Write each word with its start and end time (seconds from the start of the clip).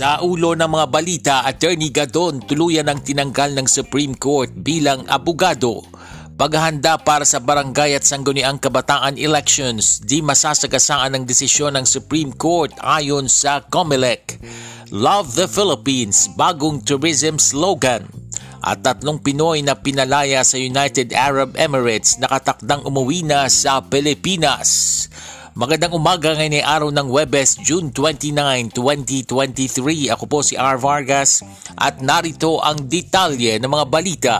Sa 0.00 0.16
ulo 0.24 0.56
ng 0.56 0.64
mga 0.64 0.86
balita, 0.88 1.34
Attorney 1.44 1.92
Gadon 1.92 2.40
tuluyan 2.48 2.88
ang 2.88 3.04
tinanggal 3.04 3.52
ng 3.52 3.68
Supreme 3.68 4.16
Court 4.16 4.48
bilang 4.48 5.04
abogado. 5.04 5.84
Paghahanda 6.40 6.96
para 7.04 7.28
sa 7.28 7.36
barangay 7.36 7.92
at 7.92 8.08
sangguniang 8.08 8.56
kabataan 8.56 9.20
elections, 9.20 10.00
di 10.00 10.24
masasagasaan 10.24 11.12
ang 11.12 11.28
desisyon 11.28 11.76
ng 11.76 11.84
Supreme 11.84 12.32
Court 12.32 12.72
ayon 12.80 13.28
sa 13.28 13.60
COMELEC. 13.60 14.40
Love 14.88 15.36
the 15.36 15.44
Philippines, 15.44 16.32
bagong 16.32 16.80
tourism 16.80 17.36
slogan. 17.36 18.08
At 18.64 18.80
tatlong 18.80 19.20
Pinoy 19.20 19.60
na 19.60 19.76
pinalaya 19.76 20.40
sa 20.48 20.56
United 20.56 21.12
Arab 21.12 21.60
Emirates 21.60 22.16
nakatakdang 22.16 22.88
umuwi 22.88 23.20
na 23.20 23.52
sa 23.52 23.84
Pilipinas. 23.84 25.12
Magandang 25.60 25.92
umaga 25.92 26.32
ngayon 26.32 26.56
ay 26.56 26.64
araw 26.64 26.88
ng 26.88 27.12
Webes, 27.12 27.60
June 27.60 27.92
29, 27.92 28.72
2023. 28.72 30.08
Ako 30.08 30.24
po 30.24 30.40
si 30.40 30.56
R. 30.56 30.80
Vargas 30.80 31.44
at 31.76 32.00
narito 32.00 32.64
ang 32.64 32.88
detalye 32.88 33.60
ng 33.60 33.68
mga 33.68 33.84
balita. 33.92 34.36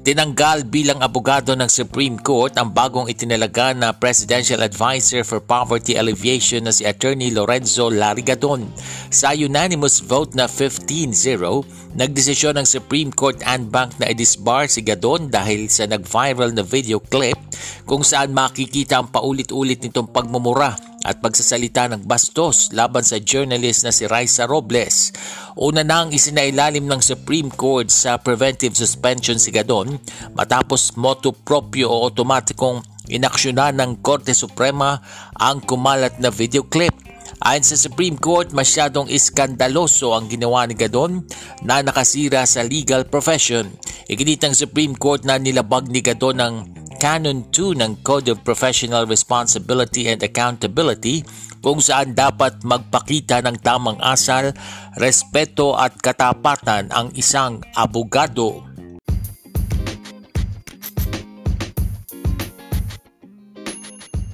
Tinanggal 0.00 0.64
bilang 0.72 1.04
abogado 1.04 1.52
ng 1.52 1.68
Supreme 1.68 2.16
Court 2.16 2.56
ang 2.56 2.72
bagong 2.72 3.04
itinalaga 3.12 3.76
na 3.76 3.92
Presidential 3.92 4.64
Advisor 4.64 5.28
for 5.28 5.44
Poverty 5.44 6.00
Alleviation 6.00 6.64
na 6.64 6.72
si 6.72 6.88
Attorney 6.88 7.28
Lorenzo 7.28 7.92
Larigadon. 7.92 8.64
Sa 9.12 9.36
unanimous 9.36 10.00
vote 10.00 10.32
na 10.32 10.48
15-0, 10.48 11.83
nagdesisyon 11.94 12.58
ng 12.58 12.66
Supreme 12.66 13.14
Court 13.14 13.38
and 13.46 13.70
Bank 13.70 13.94
na 14.02 14.10
i-disbar 14.10 14.66
si 14.66 14.82
Gadon 14.82 15.30
dahil 15.30 15.70
sa 15.70 15.86
nag-viral 15.86 16.50
na 16.50 16.66
video 16.66 16.98
clip 16.98 17.38
kung 17.86 18.02
saan 18.02 18.34
makikita 18.34 18.98
ang 18.98 19.08
paulit-ulit 19.14 19.78
nitong 19.78 20.10
pagmumura 20.10 20.74
at 21.04 21.20
pagsasalita 21.20 21.92
ng 21.92 22.02
bastos 22.08 22.72
laban 22.72 23.04
sa 23.04 23.20
journalist 23.20 23.84
na 23.84 23.92
si 23.92 24.08
Raisa 24.08 24.48
Robles. 24.48 25.12
Una 25.54 25.84
nang 25.84 26.10
isinailalim 26.10 26.88
ng 26.88 26.98
Supreme 27.04 27.52
Court 27.52 27.92
sa 27.92 28.16
preventive 28.18 28.74
suspension 28.74 29.36
si 29.36 29.52
Gadon 29.52 30.00
matapos 30.32 30.96
motu 30.96 31.30
proprio 31.30 31.92
o 31.92 32.08
otomatikong 32.08 32.80
inaksyonan 33.12 33.76
ng 33.76 34.00
Korte 34.00 34.32
Suprema 34.32 34.96
ang 35.36 35.60
kumalat 35.60 36.16
na 36.18 36.32
video 36.32 36.64
clip. 36.64 37.03
Ayon 37.44 37.60
sa 37.60 37.76
Supreme 37.76 38.16
Court, 38.16 38.56
masyadong 38.56 39.04
iskandaloso 39.12 40.16
ang 40.16 40.32
ginawa 40.32 40.64
ni 40.64 40.72
Gadon 40.72 41.28
na 41.60 41.84
nakasira 41.84 42.48
sa 42.48 42.64
legal 42.64 43.04
profession. 43.04 43.68
Iginitang 44.08 44.56
Supreme 44.56 44.96
Court 44.96 45.28
na 45.28 45.36
nilabag 45.36 45.92
ni 45.92 46.00
Gadon 46.00 46.40
ang 46.40 46.72
Canon 46.96 47.44
2 47.52 47.84
ng 47.84 48.00
Code 48.00 48.32
of 48.32 48.40
Professional 48.48 49.04
Responsibility 49.04 50.08
and 50.08 50.24
Accountability 50.24 51.20
kung 51.60 51.84
saan 51.84 52.16
dapat 52.16 52.64
magpakita 52.64 53.44
ng 53.44 53.60
tamang 53.60 54.00
asal, 54.00 54.56
respeto 54.96 55.76
at 55.76 56.00
katapatan 56.00 56.88
ang 56.96 57.12
isang 57.12 57.60
abogado. 57.76 58.64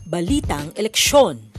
Balitang 0.07 0.71
Eleksyon 0.79 1.50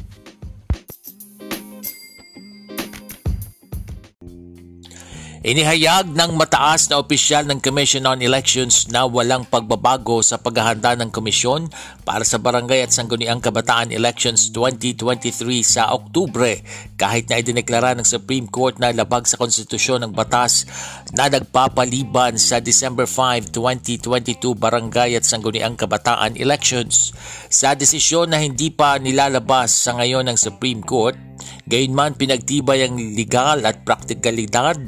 Inihayag 5.41 6.13
ng 6.13 6.37
mataas 6.37 6.85
na 6.85 7.01
opisyal 7.01 7.49
ng 7.49 7.57
Commission 7.57 8.05
on 8.05 8.21
Elections 8.21 8.85
na 8.93 9.09
walang 9.09 9.41
pagbabago 9.41 10.21
sa 10.21 10.37
paghahanda 10.37 10.93
ng 10.93 11.09
komisyon 11.09 11.65
para 12.05 12.21
sa 12.21 12.37
Barangay 12.37 12.85
at 12.85 12.93
Sangguniang 12.93 13.41
Kabataan 13.41 13.89
Elections 13.89 14.53
2023 14.53 15.33
sa 15.65 15.97
Oktubre 15.97 16.61
kahit 16.93 17.25
na 17.25 17.41
idineklara 17.41 17.97
ng 17.97 18.05
Supreme 18.05 18.45
Court 18.45 18.77
na 18.77 18.93
labag 18.93 19.25
sa 19.25 19.41
konstitusyon 19.41 20.05
ng 20.05 20.13
batas 20.13 20.69
na 21.09 21.25
nagpapaliban 21.25 22.37
sa 22.37 22.61
December 22.61 23.09
5, 23.09 23.49
2022 23.49 24.53
Barangay 24.53 25.17
at 25.17 25.25
Sangguniang 25.25 25.73
Kabataan 25.73 26.37
Elections. 26.37 27.17
Sa 27.49 27.73
desisyon 27.73 28.29
na 28.29 28.37
hindi 28.37 28.69
pa 28.69 29.01
nilalabas 29.01 29.73
sa 29.73 29.97
ngayon 29.97 30.29
ng 30.29 30.37
Supreme 30.37 30.85
Court, 30.85 31.30
Gayunman 31.69 32.19
pinagtibay 32.19 32.83
ang 32.83 32.97
legal 32.97 33.63
at 33.63 33.87
praktikalidad 33.87 34.81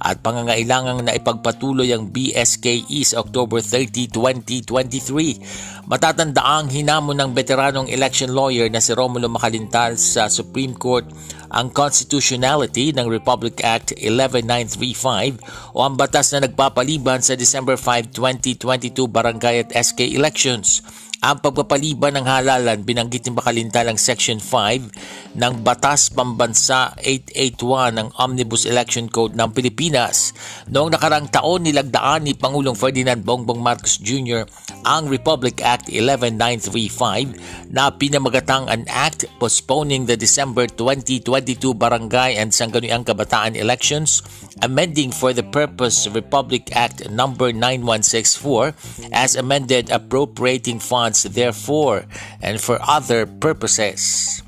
at 0.00 0.16
pangangailangang 0.24 1.04
na 1.04 1.12
ipagpatuloy 1.12 1.90
ang 1.92 2.08
BSKE 2.08 3.02
sa 3.04 3.20
October 3.20 3.60
30, 3.60 4.08
2023. 4.08 5.84
Matatanda 5.90 6.62
hinamon 6.70 7.18
ng 7.18 7.30
veteranong 7.34 7.90
election 7.90 8.30
lawyer 8.30 8.70
na 8.70 8.78
si 8.78 8.94
Romulo 8.94 9.26
Macalintal 9.26 9.98
sa 9.98 10.30
Supreme 10.30 10.72
Court 10.72 11.04
ang 11.50 11.68
constitutionality 11.74 12.94
ng 12.94 13.10
Republic 13.10 13.58
Act 13.66 13.98
11935 13.98 15.74
o 15.74 15.82
ang 15.82 15.98
batas 15.98 16.30
na 16.30 16.46
nagpapaliban 16.46 17.18
sa 17.20 17.34
December 17.34 17.74
5, 17.74 18.14
2022 18.14 19.10
barangay 19.10 19.66
at 19.66 19.70
SK 19.74 20.14
elections. 20.14 20.80
Ang 21.20 21.36
pagpapaliban 21.44 22.16
ng 22.16 22.24
halalan 22.24 22.80
binanggit 22.80 23.28
ni 23.28 23.36
Bakalintal 23.36 23.92
ang 23.92 24.00
Section 24.00 24.40
5 24.40 25.36
ng 25.36 25.52
Batas 25.60 26.08
Pambansa 26.08 26.96
881 26.96 27.92
ng 27.92 28.08
Omnibus 28.16 28.64
Election 28.64 29.04
Code 29.04 29.36
ng 29.36 29.52
Pilipinas. 29.52 30.32
Noong 30.72 30.96
nakarang 30.96 31.28
taon 31.28 31.68
nilagdaan 31.68 32.24
ni 32.24 32.32
Pangulong 32.32 32.72
Ferdinand 32.72 33.20
Bongbong 33.20 33.60
Marcos 33.60 34.00
Jr. 34.00 34.48
ang 34.88 35.12
Republic 35.12 35.60
Act 35.60 35.92
11935 35.92 37.68
na 37.68 37.92
pinamagatang 37.92 38.72
an 38.72 38.88
act 38.88 39.28
postponing 39.36 40.08
the 40.08 40.16
December 40.16 40.64
2022 40.72 41.76
Barangay 41.76 42.40
and 42.40 42.48
Sangguniang 42.48 43.04
Kabataan 43.04 43.60
elections, 43.60 44.24
amending 44.62 45.12
for 45.12 45.32
the 45.32 45.42
purpose 45.42 46.06
Republic 46.08 46.74
Act 46.76 47.08
number 47.10 47.52
9164 47.52 48.74
as 49.12 49.36
amended 49.36 49.90
appropriating 49.90 50.78
funds 50.78 51.22
therefore 51.24 52.04
and 52.42 52.60
for 52.60 52.78
other 52.82 53.26
purposes. 53.26 54.42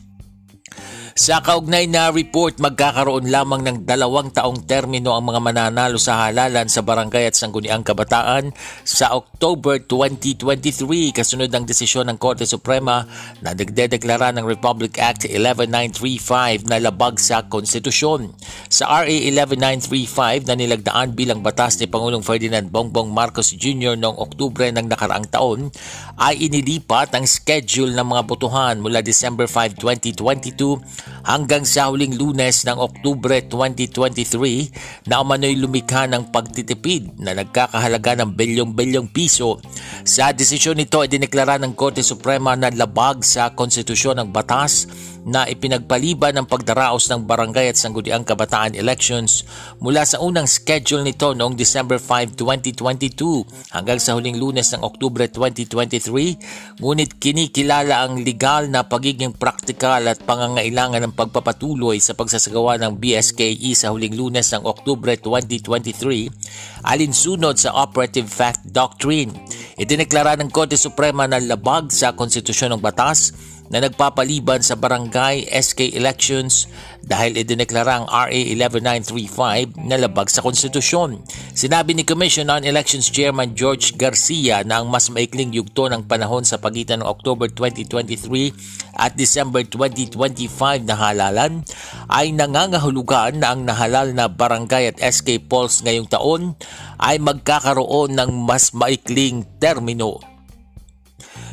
Sa 1.12 1.44
kaugnay 1.44 1.92
na 1.92 2.08
report, 2.08 2.56
magkakaroon 2.56 3.28
lamang 3.28 3.60
ng 3.60 3.78
dalawang 3.84 4.32
taong 4.32 4.64
termino 4.64 5.12
ang 5.12 5.28
mga 5.28 5.44
mananalo 5.44 6.00
sa 6.00 6.24
halalan 6.24 6.72
sa 6.72 6.80
barangay 6.80 7.28
at 7.28 7.36
sangguniang 7.36 7.84
kabataan 7.84 8.56
sa 8.80 9.12
October 9.12 9.76
2023 9.84 11.12
kasunod 11.12 11.52
ng 11.52 11.68
desisyon 11.68 12.08
ng 12.08 12.16
Korte 12.16 12.48
Suprema 12.48 13.04
na 13.44 13.52
nagdedeklara 13.52 14.32
ng 14.32 14.48
Republic 14.48 14.96
Act 14.96 15.28
11935 15.28 16.72
na 16.72 16.80
labag 16.80 17.20
sa 17.20 17.44
konstitusyon. 17.44 18.32
Sa 18.72 19.04
RA 19.04 19.04
11935 19.04 20.48
na 20.48 20.56
nilagdaan 20.56 21.12
bilang 21.12 21.44
batas 21.44 21.76
ni 21.76 21.92
Pangulong 21.92 22.24
Ferdinand 22.24 22.72
Bongbong 22.72 23.12
Marcos 23.12 23.52
Jr. 23.52 24.00
noong 24.00 24.16
Oktubre 24.16 24.64
ng 24.72 24.88
nakaraang 24.88 25.28
taon 25.28 25.68
ay 26.16 26.40
inilipat 26.48 27.12
ang 27.12 27.28
schedule 27.28 27.92
ng 27.92 28.06
mga 28.16 28.22
botohan 28.24 28.80
mula 28.80 29.04
December 29.04 29.44
5, 29.44 29.76
2022 29.76 31.01
hanggang 31.26 31.62
sa 31.62 31.90
huling 31.90 32.18
lunes 32.18 32.66
ng 32.66 32.78
Oktubre 32.78 33.38
2023 33.46 35.06
na 35.10 35.22
umano'y 35.22 35.58
lumikha 35.58 36.06
ng 36.10 36.34
pagtitipid 36.34 37.18
na 37.22 37.36
nagkakahalaga 37.38 38.22
ng 38.22 38.30
bilyong-bilyong 38.34 39.10
piso. 39.10 39.62
Sa 40.02 40.34
desisyon 40.34 40.78
nito 40.78 40.98
ay 40.98 41.10
dineklara 41.10 41.58
ng 41.62 41.74
Korte 41.78 42.02
Suprema 42.02 42.58
na 42.58 42.70
labag 42.70 43.22
sa 43.22 43.54
konstitusyon 43.54 44.18
ng 44.18 44.28
batas 44.34 44.86
na 45.22 45.46
ipinagpaliban 45.46 46.34
ang 46.34 46.46
pagdaraos 46.50 47.06
ng 47.10 47.22
barangay 47.22 47.70
at 47.70 47.78
sangguniang 47.78 48.26
kabataan 48.26 48.74
elections 48.74 49.46
mula 49.78 50.02
sa 50.02 50.18
unang 50.18 50.50
schedule 50.50 51.06
nito 51.06 51.30
noong 51.30 51.54
December 51.54 52.02
5, 52.02 52.34
2022 52.34 53.70
hanggang 53.70 54.02
sa 54.02 54.18
huling 54.18 54.34
lunes 54.34 54.66
ng 54.74 54.82
Oktubre 54.82 55.30
2023 55.30 56.82
ngunit 56.82 57.22
kinikilala 57.22 58.02
ang 58.02 58.18
legal 58.18 58.66
na 58.66 58.82
pagiging 58.82 59.30
praktikal 59.30 60.02
at 60.10 60.18
pangangailangan 60.26 61.06
ng 61.06 61.14
pagpapatuloy 61.14 62.02
sa 62.02 62.18
pagsasagawa 62.18 62.82
ng 62.82 62.98
BSKE 62.98 63.78
sa 63.78 63.94
huling 63.94 64.18
lunes 64.18 64.50
ng 64.50 64.66
Oktubre 64.66 65.14
2023 65.14 66.82
alinsunod 66.82 67.54
sa 67.62 67.70
Operative 67.78 68.26
Fact 68.26 68.66
Doctrine. 68.66 69.30
Idineklara 69.78 70.34
ng 70.42 70.50
Korte 70.50 70.74
Suprema 70.74 71.30
na 71.30 71.38
labag 71.38 71.94
sa 71.94 72.10
konstitusyon 72.10 72.74
ng 72.74 72.82
batas 72.82 73.51
na 73.72 73.88
nagpapaliban 73.88 74.60
sa 74.60 74.76
barangay 74.76 75.48
SK 75.48 75.96
elections 75.96 76.68
dahil 77.02 77.40
idineklara 77.40 78.04
ang 78.04 78.06
RA 78.06 78.28
11935 78.30 79.88
na 79.88 79.96
labag 79.96 80.28
sa 80.28 80.44
konstitusyon. 80.44 81.24
Sinabi 81.56 81.96
ni 81.96 82.04
Commission 82.04 82.52
on 82.52 82.62
Elections 82.62 83.08
Chairman 83.08 83.56
George 83.56 83.96
Garcia 83.96 84.62
na 84.62 84.84
ang 84.84 84.92
mas 84.92 85.08
maikling 85.08 85.56
yugto 85.56 85.88
ng 85.88 86.04
panahon 86.04 86.44
sa 86.44 86.60
pagitan 86.60 87.00
ng 87.00 87.08
October 87.08 87.48
2023 87.48 89.00
at 89.00 89.16
December 89.16 89.64
2025 89.64 90.84
na 90.84 90.94
halalan 90.94 91.64
ay 92.12 92.30
nangangahulugan 92.30 93.40
na 93.40 93.56
ang 93.56 93.64
nahalal 93.64 94.12
na 94.12 94.28
barangay 94.28 94.92
at 94.92 95.00
SK 95.00 95.48
polls 95.48 95.80
ngayong 95.80 96.06
taon 96.06 96.54
ay 97.00 97.16
magkakaroon 97.18 98.14
ng 98.14 98.30
mas 98.44 98.76
maikling 98.76 99.48
termino 99.58 100.31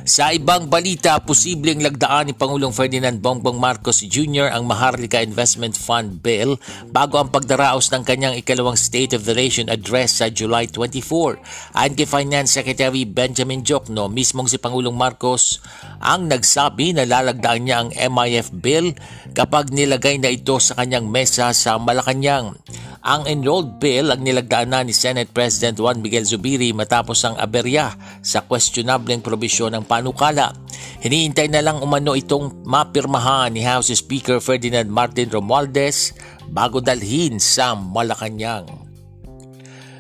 sa 0.10 0.34
ibang 0.34 0.66
balita, 0.66 1.22
posibleng 1.22 1.86
lagdaan 1.86 2.26
ni 2.26 2.34
Pangulong 2.34 2.74
Ferdinand 2.74 3.14
Bongbong 3.22 3.62
Marcos 3.62 4.02
Jr. 4.02 4.50
ang 4.50 4.66
Maharlika 4.66 5.22
Investment 5.22 5.78
Fund 5.78 6.26
Bill 6.26 6.58
bago 6.90 7.22
ang 7.22 7.30
pagdaraos 7.30 7.94
ng 7.94 8.02
kanyang 8.02 8.34
ikalawang 8.42 8.74
State 8.74 9.14
of 9.14 9.30
the 9.30 9.38
Nation 9.38 9.70
address 9.70 10.18
sa 10.18 10.34
July 10.34 10.66
24. 10.66 11.78
Ayon 11.78 11.94
kay 11.94 12.10
Finance 12.10 12.58
Secretary 12.58 13.06
Benjamin 13.06 13.62
Jokno, 13.62 14.10
mismong 14.10 14.50
si 14.50 14.58
Pangulong 14.58 14.98
Marcos 14.98 15.62
ang 16.02 16.26
nagsabi 16.26 16.98
na 16.98 17.06
lalagdaan 17.06 17.62
niya 17.62 17.78
ang 17.86 17.94
MIF 17.94 18.50
Bill 18.50 18.98
kapag 19.38 19.70
nilagay 19.70 20.18
na 20.18 20.34
ito 20.34 20.58
sa 20.58 20.74
kanyang 20.74 21.06
mesa 21.06 21.54
sa 21.54 21.78
Malacanang. 21.78 22.58
Ang 23.00 23.32
enrolled 23.32 23.80
bill 23.80 24.12
ang 24.12 24.28
nilagdaan 24.28 24.76
na 24.76 24.84
ni 24.84 24.92
Senate 24.92 25.32
President 25.32 25.80
Juan 25.80 26.04
Miguel 26.04 26.28
Zubiri 26.28 26.76
matapos 26.76 27.24
ang 27.24 27.40
aberya 27.40 27.96
sa 28.20 28.44
questionableng 28.44 29.24
probisyon 29.24 29.72
ng 29.72 29.88
panukala. 30.00 30.56
Hinihintay 31.04 31.52
na 31.52 31.60
lang 31.60 31.84
umano 31.84 32.16
itong 32.16 32.64
mapirmahan 32.64 33.52
ni 33.52 33.68
House 33.68 33.92
Speaker 33.92 34.40
Ferdinand 34.40 34.88
Martin 34.88 35.28
Romualdez 35.28 36.16
bago 36.48 36.80
dalhin 36.80 37.36
sa 37.40 37.76
Malacanang. 37.76 38.88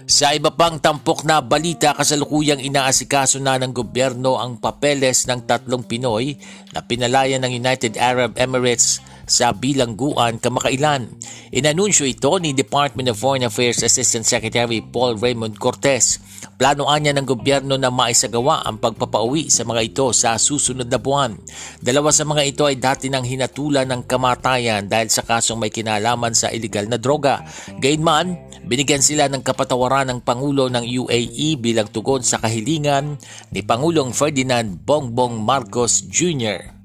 Sa 0.09 0.33
iba 0.33 0.49
pang 0.49 0.81
tampok 0.81 1.21
na 1.21 1.37
balita, 1.37 1.93
kasalukuyang 1.93 2.57
inaasikaso 2.57 3.37
na 3.37 3.61
ng 3.61 3.69
gobyerno 3.69 4.41
ang 4.41 4.57
papeles 4.57 5.29
ng 5.29 5.45
tatlong 5.45 5.85
Pinoy 5.85 6.33
na 6.73 6.81
pinalaya 6.81 7.37
ng 7.37 7.53
United 7.53 7.93
Arab 7.93 8.33
Emirates 8.33 9.05
sa 9.29 9.53
bilangguan 9.53 10.41
kamakailan. 10.41 11.07
Inanunsyo 11.53 12.09
ito 12.09 12.33
ni 12.41 12.51
Department 12.51 13.13
of 13.13 13.21
Foreign 13.21 13.45
Affairs 13.45 13.85
Assistant 13.85 14.25
Secretary 14.25 14.81
Paul 14.81 15.21
Raymond 15.21 15.61
Cortez. 15.61 16.17
Planoan 16.59 17.07
niya 17.07 17.13
ng 17.15 17.23
gobyerno 17.23 17.79
na 17.79 17.87
maisagawa 17.87 18.67
ang 18.67 18.81
pagpapauwi 18.81 19.47
sa 19.47 19.63
mga 19.63 19.81
ito 19.85 20.11
sa 20.11 20.35
susunod 20.35 20.89
na 20.91 20.99
buwan. 20.99 21.37
Dalawa 21.79 22.11
sa 22.11 22.27
mga 22.27 22.43
ito 22.43 22.63
ay 22.67 22.75
dati 22.75 23.07
nang 23.07 23.23
hinatulan 23.23 23.87
ng 23.87 24.03
kamatayan 24.03 24.89
dahil 24.89 25.07
sa 25.07 25.23
kasong 25.23 25.55
may 25.55 25.71
kinalaman 25.71 26.35
sa 26.35 26.51
illegal 26.51 26.89
na 26.89 26.99
droga. 26.99 27.45
Gayunman, 27.79 28.35
binigyan 28.67 28.99
sila 28.99 29.31
ng 29.31 29.39
kapatawaran 29.39 30.11
ng 30.11 30.19
Pangulo 30.25 30.67
ng 30.67 30.83
UAE 30.83 31.55
bilang 31.61 31.87
tugon 31.87 32.25
sa 32.25 32.41
kahilingan 32.41 33.15
ni 33.55 33.63
Pangulong 33.63 34.11
Ferdinand 34.11 34.83
Bongbong 34.83 35.39
Marcos 35.39 36.03
Jr. 36.11 36.78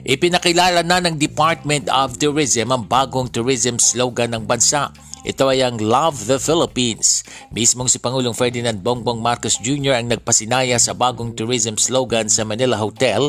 Ipinakilala 0.00 0.80
na 0.80 0.96
ng 1.04 1.20
Department 1.20 1.92
of 1.92 2.16
Tourism 2.16 2.72
ang 2.72 2.88
bagong 2.88 3.28
tourism 3.28 3.76
slogan 3.76 4.32
ng 4.32 4.48
bansa. 4.48 4.88
Ito 5.20 5.52
ay 5.52 5.60
ang 5.60 5.76
Love 5.76 6.24
the 6.24 6.40
Philippines. 6.40 7.20
Mismong 7.52 7.92
si 7.92 8.00
Pangulong 8.00 8.32
Ferdinand 8.32 8.80
Bongbong 8.80 9.20
Marcos 9.20 9.60
Jr. 9.60 10.00
ang 10.00 10.08
nagpasinaya 10.08 10.80
sa 10.80 10.96
bagong 10.96 11.36
tourism 11.36 11.76
slogan 11.76 12.32
sa 12.32 12.48
Manila 12.48 12.80
Hotel 12.80 13.28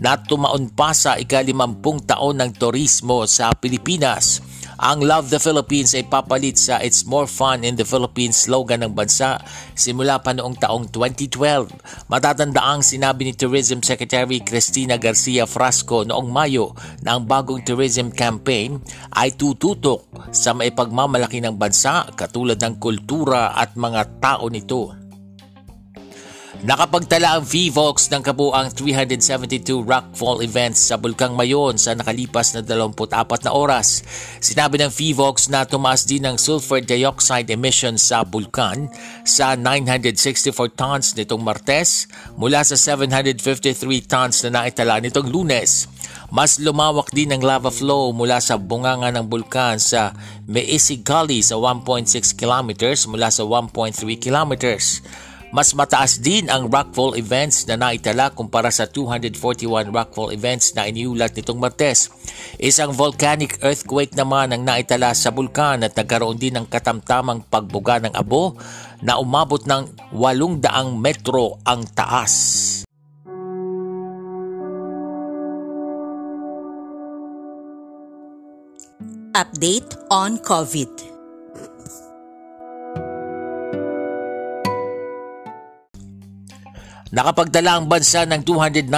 na 0.00 0.16
tumaon 0.16 0.72
pa 0.72 0.96
sa 0.96 1.20
ikalimampung 1.20 2.00
taon 2.08 2.40
ng 2.40 2.56
turismo 2.56 3.28
sa 3.28 3.52
Pilipinas. 3.52 4.40
Ang 4.76 5.08
Love 5.08 5.32
the 5.32 5.40
Philippines 5.40 5.96
ay 5.96 6.04
papalit 6.04 6.60
sa 6.60 6.76
It's 6.84 7.08
More 7.08 7.24
Fun 7.24 7.64
in 7.64 7.80
the 7.80 7.88
Philippines 7.88 8.44
slogan 8.44 8.84
ng 8.84 8.92
bansa 8.92 9.40
simula 9.72 10.20
pa 10.20 10.36
noong 10.36 10.52
taong 10.60 10.92
2012. 10.92 12.12
Matatanda 12.12 12.60
ang 12.60 12.84
sinabi 12.84 13.24
ni 13.24 13.32
Tourism 13.32 13.80
Secretary 13.80 14.44
Cristina 14.44 15.00
Garcia 15.00 15.48
Frasco 15.48 16.04
noong 16.04 16.28
Mayo 16.28 16.76
na 17.00 17.16
ang 17.16 17.24
bagong 17.24 17.64
tourism 17.64 18.12
campaign 18.12 18.76
ay 19.16 19.32
tututok 19.32 20.04
sa 20.28 20.52
maipagmamalaki 20.52 21.40
ng 21.40 21.56
bansa 21.56 22.12
katulad 22.12 22.60
ng 22.60 22.76
kultura 22.76 23.56
at 23.56 23.80
mga 23.80 24.20
tao 24.20 24.52
nito. 24.52 25.05
Nakapagtala 26.66 27.38
ang 27.38 27.46
VVOX 27.46 28.10
ng 28.10 28.26
kabuang 28.26 28.74
372 28.74 29.86
rockfall 29.86 30.42
events 30.42 30.90
sa 30.90 30.98
Bulkang 30.98 31.38
Mayon 31.38 31.78
sa 31.78 31.94
nakalipas 31.94 32.58
na 32.58 32.66
24 32.66 33.46
na 33.46 33.54
oras. 33.54 34.02
Sinabi 34.42 34.82
ng 34.82 34.90
VVOX 34.90 35.46
na 35.46 35.62
tumaas 35.62 36.02
din 36.02 36.26
ang 36.26 36.34
sulfur 36.34 36.82
dioxide 36.82 37.54
emissions 37.54 38.10
sa 38.10 38.26
bulkan 38.26 38.90
sa 39.22 39.54
964 39.54 40.74
tons 40.74 41.14
nitong 41.14 41.38
Martes 41.38 42.10
mula 42.34 42.66
sa 42.66 42.74
753 42.74 43.86
tons 44.10 44.34
na 44.50 44.66
naitala 44.66 44.98
nitong 44.98 45.30
Lunes. 45.30 45.86
Mas 46.34 46.58
lumawak 46.58 47.14
din 47.14 47.30
ang 47.30 47.46
lava 47.46 47.70
flow 47.70 48.10
mula 48.10 48.42
sa 48.42 48.58
bunganga 48.58 49.14
ng 49.14 49.30
bulkan 49.30 49.78
sa 49.78 50.18
Meisi 50.50 50.98
Gully 51.06 51.46
sa 51.46 51.62
1.6 51.62 52.10
kilometers 52.34 53.06
mula 53.06 53.30
sa 53.30 53.46
1.3 53.46 53.94
kilometers. 54.18 55.06
Mas 55.56 55.72
mataas 55.72 56.20
din 56.20 56.52
ang 56.52 56.68
rockfall 56.68 57.16
events 57.16 57.64
na 57.64 57.80
naitala 57.80 58.28
kumpara 58.28 58.68
sa 58.68 58.84
241 58.84 59.88
rockfall 59.88 60.36
events 60.36 60.76
na 60.76 60.84
iniulat 60.84 61.32
nitong 61.32 61.56
Martes. 61.56 62.12
Isang 62.60 62.92
volcanic 62.92 63.56
earthquake 63.64 64.12
naman 64.12 64.52
ang 64.52 64.68
naitala 64.68 65.16
sa 65.16 65.32
bulkan 65.32 65.80
at 65.80 65.96
nagkaroon 65.96 66.36
din 66.36 66.60
ng 66.60 66.68
katamtamang 66.68 67.40
pagbuga 67.48 67.96
ng 68.04 68.12
abo 68.12 68.52
na 69.00 69.16
umabot 69.16 69.64
ng 69.64 70.12
800 70.12 70.92
metro 70.92 71.56
ang 71.64 71.88
taas. 71.88 72.84
Update 79.32 79.96
on 80.12 80.36
COVID. 80.36 81.15
Nakapagdala 87.06 87.78
ang 87.78 87.86
bansa 87.86 88.26
ng 88.26 88.42
297 88.42 88.90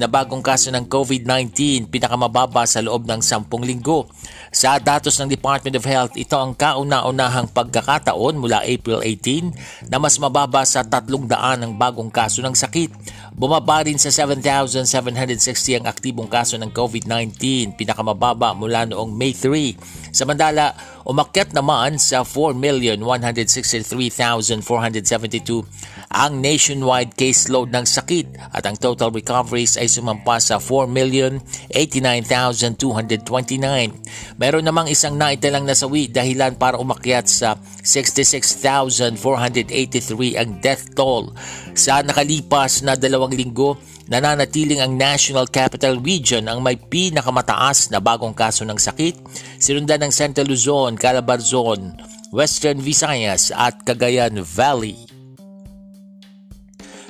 na 0.00 0.08
bagong 0.08 0.40
kaso 0.40 0.72
ng 0.72 0.88
COVID-19, 0.88 1.84
pinakamababa 1.92 2.64
sa 2.64 2.80
loob 2.80 3.04
ng 3.04 3.20
10 3.20 3.52
linggo. 3.60 4.08
Sa 4.48 4.80
datos 4.80 5.20
ng 5.20 5.28
Department 5.28 5.76
of 5.76 5.84
Health, 5.84 6.16
ito 6.16 6.32
ang 6.32 6.56
kauna-unahang 6.56 7.52
pagkakataon 7.52 8.40
mula 8.40 8.64
April 8.64 9.04
18 9.04 9.52
na 9.92 10.00
mas 10.00 10.16
mababa 10.16 10.64
sa 10.64 10.80
300 10.80 11.28
ang 11.60 11.76
bagong 11.76 12.08
kaso 12.08 12.40
ng 12.40 12.56
sakit. 12.56 12.88
Bumaba 13.36 13.84
rin 13.84 14.00
sa 14.00 14.08
7,760 14.08 15.84
ang 15.84 15.92
aktibong 15.92 16.32
kaso 16.32 16.56
ng 16.56 16.72
COVID-19, 16.72 17.36
pinakamababa 17.76 18.56
mula 18.56 18.88
noong 18.88 19.12
May 19.12 19.36
3. 19.36 20.05
Samantala, 20.16 20.72
umakyat 21.04 21.52
naman 21.52 22.00
sa 22.00 22.24
4,163,472 22.24 24.64
ang 26.08 26.40
nationwide 26.40 27.12
caseload 27.12 27.68
ng 27.68 27.84
sakit 27.84 28.56
at 28.56 28.64
ang 28.64 28.80
total 28.80 29.12
recoveries 29.12 29.76
ay 29.76 29.92
sumampa 29.92 30.40
sa 30.40 30.56
4,089,229. 30.56 32.80
Meron 34.40 34.64
namang 34.64 34.88
isang 34.88 35.20
naitalang 35.20 35.68
nasawi 35.68 36.08
dahilan 36.08 36.56
para 36.56 36.80
umakyat 36.80 37.28
sa 37.28 37.60
66,483 37.84 39.20
ang 40.40 40.64
death 40.64 40.96
toll. 40.96 41.36
Sa 41.76 42.00
nakalipas 42.00 42.80
na 42.80 42.96
dalawang 42.96 43.36
linggo, 43.36 43.76
nananatiling 44.06 44.82
ang 44.82 44.94
National 44.94 45.50
Capital 45.50 45.98
Region 45.98 46.46
ang 46.46 46.62
may 46.62 46.78
pinakamataas 46.78 47.90
na 47.90 47.98
bagong 47.98 48.34
kaso 48.34 48.62
ng 48.62 48.78
sakit, 48.78 49.18
sinundan 49.58 50.06
ng 50.06 50.12
Central 50.14 50.46
Luzon, 50.46 50.94
Calabarzon, 50.94 51.98
Western 52.30 52.78
Visayas 52.78 53.50
at 53.54 53.82
Cagayan 53.82 54.42
Valley. 54.42 55.06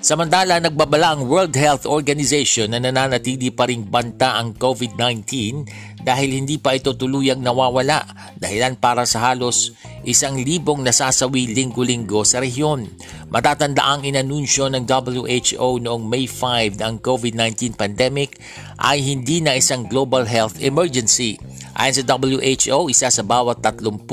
Samantala, 0.06 0.62
nagbabala 0.62 1.18
ang 1.18 1.26
World 1.26 1.58
Health 1.58 1.82
Organization 1.82 2.70
na 2.70 2.78
nananatili 2.78 3.50
pa 3.50 3.66
ring 3.66 3.82
banta 3.82 4.38
ang 4.38 4.54
COVID-19 4.54 5.95
dahil 6.06 6.38
hindi 6.38 6.62
pa 6.62 6.78
ito 6.78 6.94
tuluyang 6.94 7.42
nawawala 7.42 8.06
dahilan 8.38 8.78
para 8.78 9.02
sa 9.02 9.26
halos 9.26 9.74
isang 10.06 10.38
libong 10.38 10.86
nasasawi 10.86 11.50
linggo-linggo 11.50 12.22
sa 12.22 12.38
rehiyon. 12.38 12.86
Matatanda 13.26 13.82
ang 13.82 14.06
inanunsyo 14.06 14.70
ng 14.70 14.86
WHO 14.86 15.82
noong 15.82 16.06
May 16.06 16.30
5 16.30 16.78
na 16.78 16.94
ang 16.94 17.02
COVID-19 17.02 17.74
pandemic 17.74 18.38
ay 18.78 19.02
hindi 19.02 19.42
na 19.42 19.58
isang 19.58 19.90
global 19.90 20.22
health 20.30 20.62
emergency. 20.62 21.42
Ayon 21.74 21.98
sa 21.98 22.04
WHO, 22.06 22.86
isa 22.86 23.10
sa 23.10 23.26
bawat 23.26 23.60
30 23.60 24.06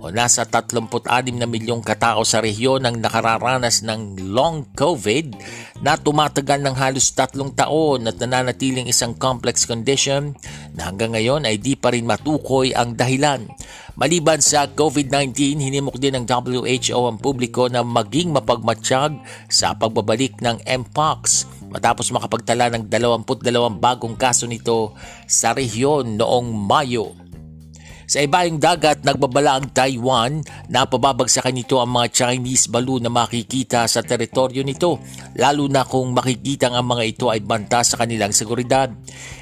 o 0.00 0.08
nasa 0.08 0.48
36 0.48 1.36
na 1.36 1.44
milyong 1.44 1.84
katao 1.84 2.24
sa 2.24 2.40
rehiyon 2.40 2.88
ang 2.88 2.96
nakararanas 2.98 3.84
ng 3.84 4.32
long 4.32 4.64
COVID 4.72 5.36
na 5.84 6.00
tumatagal 6.00 6.64
ng 6.64 6.72
halos 6.72 7.12
tatlong 7.12 7.52
taon 7.52 8.08
at 8.08 8.16
nananatiling 8.16 8.88
isang 8.88 9.12
complex 9.12 9.68
condition 9.68 10.32
na 10.72 10.88
hanggang 10.88 11.12
ngayon 11.12 11.44
ay 11.44 11.60
di 11.60 11.76
pa 11.76 11.92
rin 11.92 12.08
matukoy 12.08 12.72
ang 12.72 12.96
dahilan. 12.96 13.44
Maliban 14.00 14.40
sa 14.40 14.64
COVID-19, 14.64 15.60
hinimok 15.60 16.00
din 16.00 16.16
ng 16.16 16.24
WHO 16.24 17.00
ang 17.04 17.20
publiko 17.20 17.68
na 17.68 17.84
maging 17.84 18.32
mapagmatsyag 18.32 19.12
sa 19.52 19.76
pagbabalik 19.76 20.40
ng 20.40 20.64
Mpox 20.64 21.44
matapos 21.68 22.08
makapagtala 22.08 22.72
ng 22.72 22.88
22 22.88 23.76
bagong 23.76 24.16
kaso 24.16 24.48
nito 24.48 24.96
sa 25.28 25.52
rehiyon 25.52 26.16
noong 26.16 26.48
Mayo. 26.48 27.29
Sa 28.10 28.18
ibayong 28.18 28.58
dagat, 28.58 29.06
nagbabala 29.06 29.62
ang 29.62 29.70
Taiwan 29.70 30.42
na 30.66 30.82
pababagsakan 30.82 31.54
nito 31.54 31.78
ang 31.78 31.94
mga 31.94 32.10
Chinese 32.10 32.66
balloon 32.66 33.06
na 33.06 33.12
makikita 33.14 33.86
sa 33.86 34.02
teritoryo 34.02 34.66
nito, 34.66 34.98
lalo 35.38 35.70
na 35.70 35.86
kung 35.86 36.10
makikita 36.10 36.74
ang 36.74 36.90
mga 36.90 37.06
ito 37.06 37.30
ay 37.30 37.38
banta 37.38 37.86
sa 37.86 38.02
kanilang 38.02 38.34
seguridad. 38.34 38.90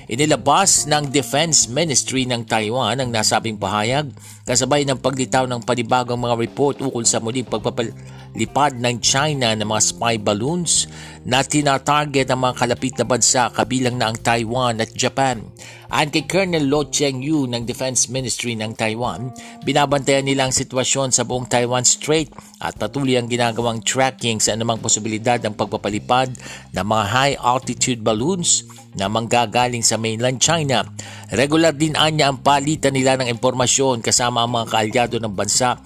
Inilabas 0.08 0.88
ng 0.88 1.12
Defense 1.12 1.68
Ministry 1.68 2.24
ng 2.24 2.48
Taiwan 2.48 2.96
ang 2.96 3.12
nasabing 3.12 3.60
pahayag 3.60 4.08
kasabay 4.48 4.88
ng 4.88 4.96
paglitaw 5.04 5.44
ng 5.44 5.60
panibagong 5.60 6.16
mga 6.16 6.48
report 6.48 6.80
ukol 6.80 7.04
sa 7.04 7.20
muling 7.20 7.44
pagpapalipad 7.44 8.80
ng 8.80 9.04
China 9.04 9.52
ng 9.52 9.68
mga 9.68 9.82
spy 9.84 10.16
balloons 10.16 10.88
na 11.28 11.44
tinatarget 11.44 12.24
ang 12.32 12.40
mga 12.40 12.56
kalapit 12.56 12.96
na 12.96 13.04
bansa 13.04 13.52
kabilang 13.52 14.00
na 14.00 14.08
ang 14.08 14.16
Taiwan 14.16 14.80
at 14.80 14.96
Japan. 14.96 15.44
Ayon 15.92 16.08
kay 16.08 16.24
Colonel 16.24 16.64
Lo 16.64 16.88
Cheng-yu 16.88 17.44
ng 17.44 17.68
Defense 17.68 18.08
Ministry 18.08 18.56
ng 18.56 18.72
Taiwan, 18.72 19.28
binabantayan 19.60 20.24
nila 20.24 20.48
ang 20.48 20.56
sitwasyon 20.56 21.12
sa 21.12 21.28
buong 21.28 21.44
Taiwan 21.44 21.84
Strait 21.84 22.32
at 22.64 22.80
patuloy 22.80 23.20
ang 23.20 23.28
ginagawang 23.28 23.84
tracking 23.84 24.40
sa 24.40 24.56
anumang 24.56 24.80
posibilidad 24.80 25.36
ng 25.44 25.52
pagpapalipad 25.52 26.32
ng 26.72 26.84
mga 26.84 27.04
high-altitude 27.12 28.00
balloons 28.00 28.64
na 28.96 29.10
manggagaling 29.10 29.84
sa 29.84 30.00
mainland 30.00 30.40
China. 30.40 30.86
Regular 31.34 31.76
din 31.76 31.98
anya 31.98 32.32
ang 32.32 32.40
palitan 32.40 32.96
nila 32.96 33.20
ng 33.20 33.28
impormasyon 33.28 34.00
kasama 34.00 34.46
ang 34.46 34.54
mga 34.54 34.66
kaalyado 34.72 35.16
ng 35.20 35.34
bansa 35.34 35.76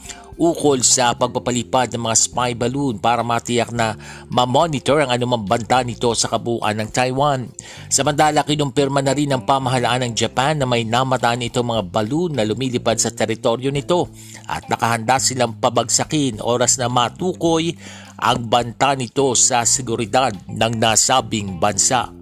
ukol 0.40 0.80
sa 0.80 1.12
pagpapalipad 1.12 1.92
ng 1.92 2.02
mga 2.08 2.16
spy 2.16 2.50
balloon 2.56 2.96
para 2.96 3.20
matiyak 3.20 3.70
na 3.72 3.94
ma-monitor 4.32 5.04
ang 5.04 5.12
anumang 5.12 5.44
banta 5.44 5.84
nito 5.84 6.12
sa 6.16 6.26
kabuuan 6.32 6.78
ng 6.80 6.88
Taiwan. 6.88 7.46
Samantala, 7.92 8.44
kinumpirma 8.46 9.04
na 9.04 9.12
rin 9.12 9.30
ng 9.32 9.44
pamahalaan 9.44 10.08
ng 10.08 10.14
Japan 10.16 10.58
na 10.58 10.66
may 10.66 10.88
namataan 10.88 11.44
itong 11.46 11.68
mga 11.76 11.82
balloon 11.92 12.32
na 12.36 12.46
lumilipad 12.48 12.96
sa 12.96 13.12
teritoryo 13.12 13.68
nito 13.68 14.08
at 14.48 14.66
nakahanda 14.66 15.20
silang 15.20 15.60
pabagsakin 15.60 16.40
oras 16.40 16.80
na 16.80 16.88
matukoy 16.88 17.76
ang 18.16 18.48
banta 18.48 18.96
nito 18.96 19.34
sa 19.36 19.66
seguridad 19.66 20.32
ng 20.48 20.72
nasabing 20.78 21.60
bansa. 21.60 22.21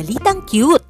Balitang 0.00 0.40
cute! 0.48 0.86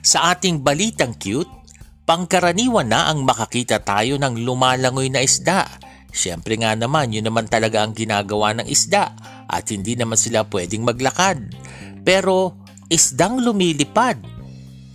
Sa 0.00 0.32
ating 0.32 0.64
balitang 0.64 1.20
cute, 1.20 1.52
pangkaraniwan 2.08 2.88
na 2.88 3.12
ang 3.12 3.28
makakita 3.28 3.84
tayo 3.84 4.16
ng 4.16 4.40
lumalangoy 4.40 5.12
na 5.12 5.20
isda. 5.20 5.68
Siyempre 6.16 6.56
nga 6.56 6.72
naman, 6.72 7.12
yun 7.12 7.28
naman 7.28 7.44
talaga 7.44 7.84
ang 7.84 7.92
ginagawa 7.92 8.56
ng 8.56 8.64
isda 8.72 9.12
at 9.44 9.68
hindi 9.68 10.00
naman 10.00 10.16
sila 10.16 10.48
pwedeng 10.48 10.88
maglakad. 10.88 11.44
Pero 12.08 12.56
isdang 12.88 13.44
lumilipad. 13.44 14.16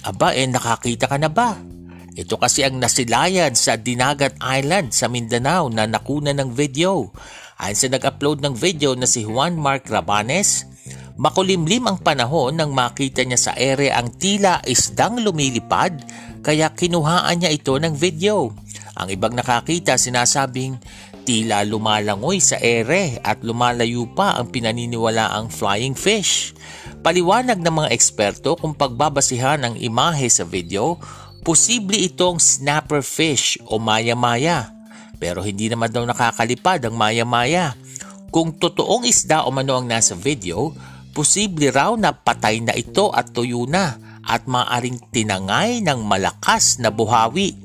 Aba, 0.02 0.34
eh 0.34 0.50
nakakita 0.50 1.06
ka 1.06 1.22
na 1.22 1.30
ba? 1.30 1.75
Ito 2.16 2.40
kasi 2.40 2.64
ang 2.64 2.80
nasilayan 2.80 3.60
sa 3.60 3.76
Dinagat 3.76 4.40
Island 4.40 4.96
sa 4.96 5.12
Mindanao 5.12 5.68
na 5.68 5.84
nakuna 5.84 6.32
ng 6.32 6.48
video. 6.48 7.12
Ayon 7.60 7.76
sa 7.76 7.92
nag-upload 7.92 8.40
ng 8.40 8.56
video 8.56 8.96
na 8.96 9.04
si 9.04 9.28
Juan 9.28 9.60
Mark 9.60 9.92
Rabanes, 9.92 10.64
Makulimlim 11.16 11.88
ang 11.88 12.04
panahon 12.04 12.60
nang 12.60 12.76
makita 12.76 13.24
niya 13.24 13.40
sa 13.40 13.54
ere 13.56 13.88
ang 13.88 14.12
tila 14.20 14.60
isdang 14.68 15.24
lumilipad 15.24 16.04
kaya 16.44 16.76
kinuhaan 16.76 17.40
niya 17.40 17.56
ito 17.56 17.72
ng 17.80 17.96
video. 17.96 18.52
Ang 19.00 19.08
ibang 19.16 19.32
nakakita 19.32 19.96
sinasabing 19.96 20.76
tila 21.24 21.64
lumalangoy 21.64 22.44
sa 22.44 22.60
ere 22.60 23.24
at 23.24 23.40
lumalayo 23.48 24.12
pa 24.12 24.36
ang 24.36 24.52
pinaniniwala 24.52 25.32
ang 25.40 25.48
flying 25.48 25.96
fish. 25.96 26.52
Paliwanag 27.00 27.64
ng 27.64 27.76
mga 27.86 27.90
eksperto 27.96 28.60
kung 28.60 28.76
pagbabasihan 28.76 29.64
ang 29.64 29.80
imahe 29.80 30.28
sa 30.28 30.44
video, 30.44 31.00
posible 31.46 31.96
itong 31.96 32.42
snapper 32.42 33.06
fish 33.06 33.62
o 33.70 33.78
maya-maya. 33.78 34.74
Pero 35.22 35.46
hindi 35.46 35.70
naman 35.70 35.94
daw 35.94 36.02
nakakalipad 36.04 36.90
ang 36.90 36.98
maya-maya. 36.98 37.78
Kung 38.34 38.58
totoong 38.58 39.06
isda 39.06 39.46
o 39.46 39.54
mano 39.54 39.78
ang 39.78 39.88
nasa 39.88 40.18
video, 40.18 40.74
Posible 41.16 41.72
raw 41.72 41.96
na 41.96 42.12
patay 42.12 42.60
na 42.60 42.76
ito 42.76 43.08
at 43.16 43.32
tuyo 43.32 43.64
na 43.64 43.96
at 44.28 44.52
maaring 44.52 45.00
tinangay 45.16 45.80
ng 45.80 46.04
malakas 46.04 46.76
na 46.84 46.92
buhawi. 46.92 47.56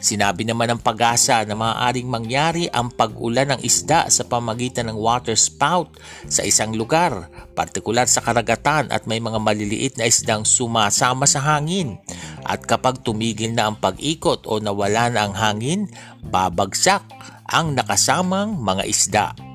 Sinabi 0.00 0.48
naman 0.48 0.72
ng 0.72 0.80
pag-asa 0.80 1.44
na 1.44 1.52
maaaring 1.52 2.08
mangyari 2.08 2.64
ang 2.72 2.88
pag-ulan 2.88 3.52
ng 3.52 3.60
isda 3.60 4.08
sa 4.08 4.24
pamagitan 4.24 4.88
ng 4.88 4.96
water 4.96 5.36
spout 5.36 6.00
sa 6.24 6.40
isang 6.40 6.72
lugar, 6.72 7.28
partikular 7.52 8.08
sa 8.08 8.24
karagatan 8.24 8.88
at 8.88 9.04
may 9.04 9.20
mga 9.20 9.36
maliliit 9.36 10.00
na 10.00 10.08
isdang 10.08 10.48
sumasama 10.48 11.28
sa 11.28 11.44
hangin. 11.44 12.00
At 12.48 12.64
kapag 12.64 13.04
tumigil 13.04 13.52
na 13.52 13.68
ang 13.68 13.76
pag-ikot 13.76 14.48
o 14.48 14.56
nawala 14.56 15.12
na 15.12 15.28
ang 15.28 15.36
hangin, 15.36 15.92
babagsak 16.24 17.04
ang 17.44 17.76
nakasamang 17.76 18.56
mga 18.56 18.84
isda. 18.88 19.49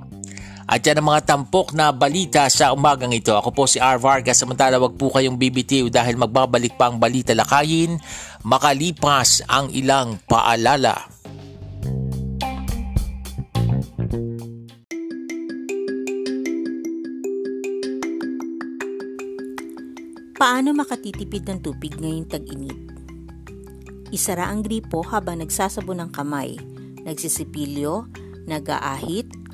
At 0.65 0.81
yan 0.81 0.97
ang 0.97 1.13
mga 1.13 1.29
tampok 1.29 1.77
na 1.77 1.93
balita 1.93 2.49
sa 2.49 2.73
umagang 2.73 3.13
ito. 3.13 3.37
Ako 3.37 3.53
po 3.53 3.69
si 3.69 3.77
R. 3.77 4.01
Vargas. 4.01 4.41
Samantala 4.41 4.81
wag 4.81 4.97
po 4.97 5.13
kayong 5.13 5.37
BBTO 5.37 5.93
dahil 5.93 6.17
magbabalik 6.17 6.73
pa 6.73 6.89
ang 6.89 6.97
balita 6.97 7.37
lakayin 7.37 8.01
makalipas 8.41 9.45
ang 9.45 9.69
ilang 9.73 10.17
paalala. 10.25 11.05
Paano 20.35 20.75
makatitipid 20.75 21.47
ng 21.47 21.59
tubig 21.63 21.95
ngayong 21.97 22.27
tag-init? 22.27 22.79
Isara 24.13 24.49
ang 24.49 24.61
gripo 24.61 25.01
habang 25.01 25.41
nagsasabon 25.41 26.05
ng 26.05 26.09
kamay, 26.13 26.59
nagsisipilyo, 27.01 28.05
nag-aahit, 28.45 29.44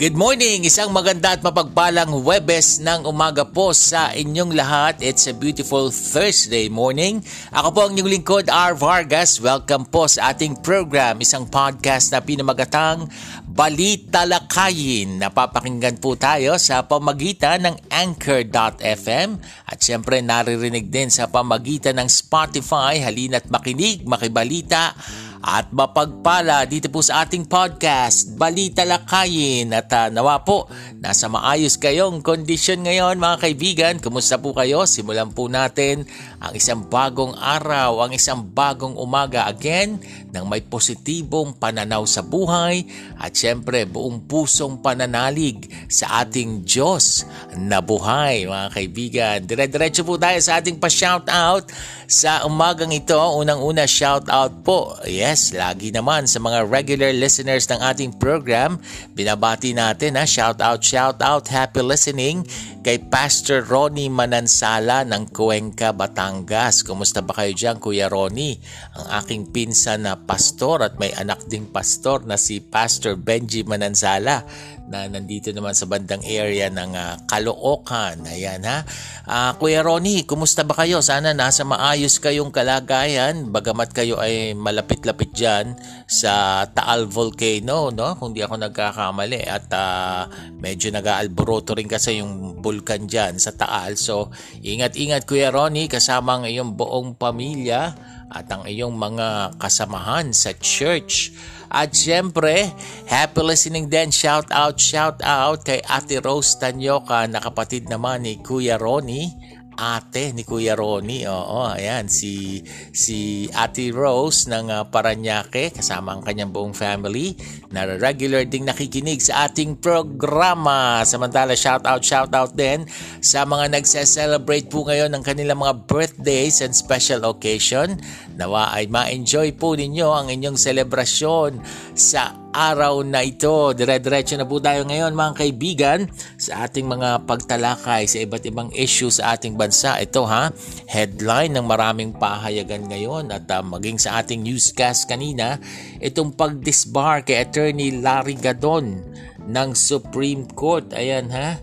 Good 0.00 0.16
morning! 0.16 0.64
Isang 0.64 0.96
maganda 0.96 1.36
at 1.36 1.44
mapagpalang 1.44 2.24
Webes 2.24 2.80
ng 2.80 3.04
umaga 3.04 3.44
po 3.44 3.76
sa 3.76 4.08
inyong 4.16 4.56
lahat. 4.56 5.04
It's 5.04 5.28
a 5.28 5.36
beautiful 5.36 5.92
Thursday 5.92 6.72
morning. 6.72 7.20
Ako 7.52 7.68
po 7.68 7.80
ang 7.84 7.92
inyong 7.92 8.08
lingkod, 8.08 8.48
R. 8.48 8.72
Vargas. 8.72 9.44
Welcome 9.44 9.84
po 9.92 10.08
sa 10.08 10.32
ating 10.32 10.64
program, 10.64 11.20
isang 11.20 11.44
podcast 11.44 12.16
na 12.16 12.24
pinamagatang 12.24 13.12
Balita 13.44 14.24
Lakayin. 14.24 15.20
Napapakinggan 15.20 16.00
po 16.00 16.16
tayo 16.16 16.56
sa 16.56 16.88
pamagitan 16.88 17.68
ng 17.68 17.76
Anchor.fm 17.92 19.36
at 19.68 19.78
siyempre 19.84 20.24
naririnig 20.24 20.88
din 20.88 21.12
sa 21.12 21.28
pamagitan 21.28 22.00
ng 22.00 22.08
Spotify. 22.08 23.04
Halina't 23.04 23.52
makinig, 23.52 24.08
makibalita 24.08 24.96
at 25.40 25.72
mapagpala 25.72 26.68
dito 26.68 26.92
po 26.92 27.00
sa 27.00 27.24
ating 27.24 27.48
podcast, 27.48 28.36
Balita 28.36 28.84
Lakayin 28.84 29.72
at 29.72 29.88
uh, 29.88 30.12
nawa 30.12 30.44
po 30.44 30.68
nasa 31.00 31.32
maayos 31.32 31.80
kayong 31.80 32.20
kondisyon 32.20 32.84
ngayon 32.84 33.16
mga 33.16 33.36
kaibigan. 33.40 33.94
Kumusta 34.04 34.36
po 34.36 34.52
kayo? 34.52 34.84
Simulan 34.84 35.32
po 35.32 35.48
natin 35.48 36.04
ang 36.44 36.52
isang 36.52 36.84
bagong 36.84 37.32
araw, 37.40 38.04
ang 38.04 38.12
isang 38.12 38.44
bagong 38.52 38.92
umaga 39.00 39.48
again 39.48 39.96
ng 40.28 40.44
may 40.44 40.60
positibong 40.60 41.56
pananaw 41.56 42.04
sa 42.04 42.20
buhay 42.20 42.84
at 43.16 43.32
syempre 43.32 43.88
buong 43.88 44.28
pusong 44.28 44.84
pananalig 44.84 45.72
sa 45.88 46.20
ating 46.20 46.68
Diyos 46.68 47.24
na 47.56 47.80
buhay 47.80 48.44
mga 48.44 48.68
kaibigan. 48.76 49.38
Dire-diretso 49.48 50.04
po 50.04 50.20
tayo 50.20 50.36
sa 50.44 50.60
ating 50.60 50.76
pa-shoutout 50.76 51.64
sa 52.10 52.42
umagang 52.44 52.90
ito. 52.90 53.16
Unang-una 53.16 53.88
shoutout 53.88 54.66
po, 54.66 54.98
yes, 55.06 55.29
lagi 55.54 55.94
naman 55.94 56.26
sa 56.26 56.42
mga 56.42 56.66
regular 56.66 57.14
listeners 57.14 57.70
ng 57.70 57.78
ating 57.78 58.18
program. 58.18 58.82
Binabati 59.14 59.70
natin 59.70 60.18
ha, 60.18 60.26
shoutout, 60.26 60.82
shoutout, 60.82 61.46
happy 61.46 61.86
listening 61.86 62.42
kay 62.82 62.98
Pastor 62.98 63.62
Ronnie 63.62 64.10
Manansala 64.10 65.06
ng 65.06 65.30
Cuenca, 65.30 65.94
Batangas. 65.94 66.82
Kumusta 66.82 67.22
ba 67.22 67.38
kayo 67.38 67.54
dyan, 67.54 67.78
Kuya 67.78 68.10
Ronnie? 68.10 68.58
Ang 68.98 69.06
aking 69.22 69.42
pinsan 69.54 70.02
na 70.02 70.18
pastor 70.18 70.82
at 70.82 70.98
may 70.98 71.14
anak 71.14 71.46
ding 71.46 71.70
pastor 71.70 72.26
na 72.26 72.34
si 72.34 72.58
Pastor 72.58 73.14
Benji 73.14 73.62
Manansala 73.62 74.42
na 74.90 75.06
nandito 75.06 75.54
naman 75.54 75.70
sa 75.70 75.86
bandang 75.86 76.20
area 76.26 76.66
ng 76.66 76.92
uh, 76.98 77.14
Caloocan. 77.30 78.26
Ayan 78.26 78.66
ha. 78.66 78.82
Uh, 79.22 79.54
Kuya 79.54 79.86
Ronnie, 79.86 80.26
kumusta 80.26 80.66
ba 80.66 80.74
kayo? 80.74 80.98
Sana 80.98 81.30
nasa 81.30 81.62
maayos 81.62 82.18
kayong 82.18 82.50
kalagayan 82.50 83.46
bagamat 83.54 83.94
kayo 83.94 84.18
ay 84.18 84.58
malapit-lapit 84.58 85.30
dyan 85.30 85.78
sa 86.10 86.66
Taal 86.66 87.06
Volcano, 87.06 87.94
no? 87.94 88.18
Kung 88.18 88.34
di 88.34 88.42
ako 88.42 88.58
nagkakamali. 88.58 89.46
At 89.46 89.70
uh, 89.70 90.26
medyo 90.58 90.90
nag-aalboroto 90.90 91.78
rin 91.78 91.86
kasi 91.86 92.18
yung 92.18 92.58
bulkan 92.58 93.06
dyan 93.06 93.38
sa 93.38 93.54
Taal. 93.54 93.94
So, 93.94 94.34
ingat-ingat 94.66 95.22
Kuya 95.22 95.54
Ronnie 95.54 95.86
kasama 95.86 96.42
ang 96.42 96.50
iyong 96.50 96.74
buong 96.74 97.14
pamilya 97.14 97.94
at 98.30 98.46
ang 98.50 98.66
iyong 98.66 98.94
mga 98.94 99.58
kasamahan 99.58 100.34
sa 100.34 100.50
church. 100.58 101.34
At 101.70 101.94
syempre, 101.94 102.66
happy 103.06 103.42
listening 103.46 103.86
din. 103.86 104.10
Shout 104.10 104.50
out, 104.50 104.82
shout 104.82 105.22
out 105.22 105.62
kay 105.62 105.78
Ate 105.86 106.18
Rose 106.18 106.58
Tanyoka 106.58 107.22
na 107.30 107.38
kapatid 107.38 107.86
naman 107.86 108.26
ni 108.26 108.42
Kuya 108.42 108.74
Ronnie 108.74 109.59
ate 109.80 110.36
ni 110.36 110.44
Kuya 110.44 110.76
Ronnie. 110.76 111.24
Oo, 111.24 111.64
ayan 111.64 112.04
si 112.12 112.60
si 112.92 113.48
Ate 113.56 113.88
Rose 113.88 114.44
ng 114.52 114.68
uh, 114.68 114.84
Paranaque 114.92 115.72
kasama 115.72 116.12
ang 116.12 116.20
kanyang 116.20 116.52
buong 116.52 116.76
family 116.76 117.32
na 117.72 117.88
regular 117.88 118.44
ding 118.44 118.68
nakikinig 118.68 119.24
sa 119.24 119.48
ating 119.48 119.80
programa. 119.80 121.00
Samantala 121.08 121.56
shout 121.56 121.88
out 121.88 122.04
shout 122.04 122.32
out 122.36 122.52
din 122.52 122.84
sa 123.24 123.48
mga 123.48 123.72
nagse-celebrate 123.72 124.68
po 124.68 124.84
ngayon 124.84 125.08
ng 125.16 125.24
kanilang 125.24 125.64
mga 125.64 125.88
birthdays 125.88 126.60
and 126.60 126.76
special 126.76 127.24
occasion. 127.24 127.96
Nawa 128.36 128.76
ay 128.76 128.88
ma-enjoy 128.88 129.56
po 129.56 129.72
ninyo 129.72 130.08
ang 130.12 130.28
inyong 130.28 130.60
selebrasyon 130.60 131.60
sa 131.96 132.39
araw 132.50 133.06
na 133.06 133.22
ito. 133.22 133.70
Dire-diretso 133.74 134.34
na 134.34 134.46
po 134.46 134.58
tayo 134.58 134.82
ngayon 134.86 135.14
mga 135.14 135.32
kaibigan 135.38 136.00
sa 136.34 136.66
ating 136.66 136.86
mga 136.86 137.24
pagtalakay 137.26 138.06
sa 138.10 138.18
iba't 138.22 138.44
ibang 138.46 138.70
issue 138.74 139.10
sa 139.10 139.34
ating 139.38 139.54
bansa. 139.54 139.98
Ito 139.98 140.26
ha, 140.26 140.50
headline 140.90 141.54
ng 141.54 141.66
maraming 141.66 142.10
pahayagan 142.18 142.90
ngayon 142.90 143.30
at 143.30 143.46
uh, 143.50 143.62
maging 143.62 144.02
sa 144.02 144.18
ating 144.22 144.42
newscast 144.42 145.06
kanina, 145.06 145.62
itong 146.02 146.34
pag-disbar 146.34 147.22
kay 147.22 147.42
Attorney 147.42 148.02
Larry 148.02 148.34
Gadon 148.34 149.02
ng 149.46 149.68
Supreme 149.74 150.46
Court. 150.50 150.90
Ayan 150.94 151.30
ha, 151.30 151.58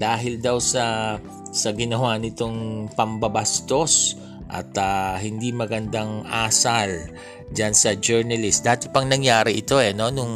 dahil 0.00 0.40
daw 0.40 0.56
sa 0.56 1.16
sa 1.50 1.74
ginawa 1.74 2.14
nitong 2.14 2.88
pambabastos 2.94 4.14
at 4.50 4.70
uh, 4.78 5.18
hindi 5.18 5.54
magandang 5.54 6.26
asal 6.26 6.90
dyan 7.50 7.74
sa 7.74 7.98
journalist. 7.98 8.62
Dati 8.62 8.86
pang 8.88 9.06
nangyari 9.06 9.58
ito 9.58 9.82
eh, 9.82 9.90
no? 9.90 10.08
Nung 10.08 10.34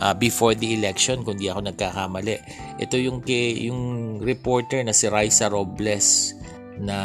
uh, 0.00 0.14
before 0.16 0.56
the 0.56 0.74
election, 0.74 1.22
kung 1.22 1.36
di 1.36 1.46
ako 1.46 1.68
nagkakamali. 1.70 2.36
Ito 2.80 2.96
yung, 2.96 3.20
yung 3.28 3.80
reporter 4.24 4.82
na 4.82 4.96
si 4.96 5.06
Raisa 5.06 5.52
Robles 5.52 6.36
na 6.80 6.98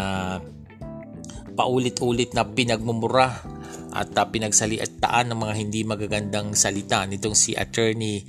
paulit-ulit 1.58 2.32
na 2.32 2.48
pinagmumura 2.48 3.44
at 3.92 4.14
uh, 4.14 4.26
pinagsalitaan 4.30 5.34
ng 5.34 5.40
mga 5.42 5.54
hindi 5.58 5.80
magagandang 5.84 6.54
salita 6.54 7.04
nitong 7.04 7.36
si 7.36 7.58
attorney 7.58 8.24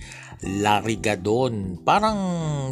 Larry 0.44 1.02
Gadon. 1.02 1.82
Parang 1.82 2.18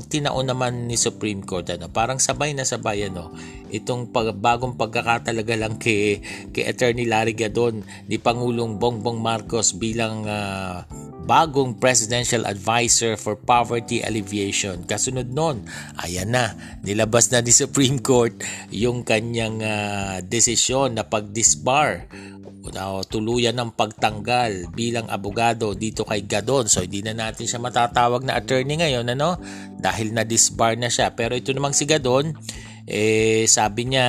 tinaon 0.07 0.47
naman 0.47 0.87
ni 0.87 0.95
Supreme 0.95 1.43
Court 1.43 1.67
ano, 1.75 1.91
parang 1.91 2.23
sabay 2.23 2.55
na 2.55 2.63
sabay 2.63 3.11
ano 3.11 3.35
itong 3.75 4.15
pag, 4.15 4.31
bagong 4.39 4.79
pagkakatalaga 4.79 5.59
lang 5.59 5.75
kay 5.83 6.23
kay 6.55 6.65
Attorney 6.71 7.11
Larry 7.11 7.35
Gadon 7.35 7.83
ni 8.07 8.23
Pangulong 8.23 8.79
Bongbong 8.79 9.19
Marcos 9.19 9.75
bilang 9.75 10.23
uh, 10.27 10.87
bagong 11.27 11.75
presidential 11.83 12.47
advisor 12.47 13.19
for 13.19 13.35
poverty 13.35 13.99
alleviation. 13.99 14.87
Kasunod 14.87 15.35
nun, 15.35 15.67
ayan 15.99 16.31
na, 16.31 16.55
nilabas 16.87 17.35
na 17.35 17.43
ni 17.43 17.51
Supreme 17.51 17.99
Court 17.99 18.39
yung 18.71 19.03
kanyang 19.03 19.59
uh, 19.59 20.23
desisyon 20.23 20.95
na 20.95 21.03
pag-disbar 21.03 22.07
o 22.75 23.07
tuluyan 23.07 23.55
ng 23.55 23.79
pagtanggal 23.79 24.75
bilang 24.75 25.07
abogado 25.07 25.77
dito 25.79 26.03
kay 26.03 26.27
Gadon. 26.27 26.67
So 26.67 26.83
hindi 26.83 27.07
na 27.07 27.15
natin 27.15 27.47
siya 27.47 27.63
matatawag 27.63 28.27
na 28.27 28.41
attorney 28.41 28.83
ngayon 28.83 29.07
ano 29.15 29.39
dahil 29.79 30.11
na 30.11 30.27
disbar 30.27 30.75
na 30.75 30.91
siya. 30.91 31.15
Pero 31.15 31.39
ito 31.39 31.55
namang 31.55 31.77
si 31.77 31.87
Gadon 31.87 32.35
eh 32.87 33.47
sabi 33.47 33.95
niya 33.95 34.07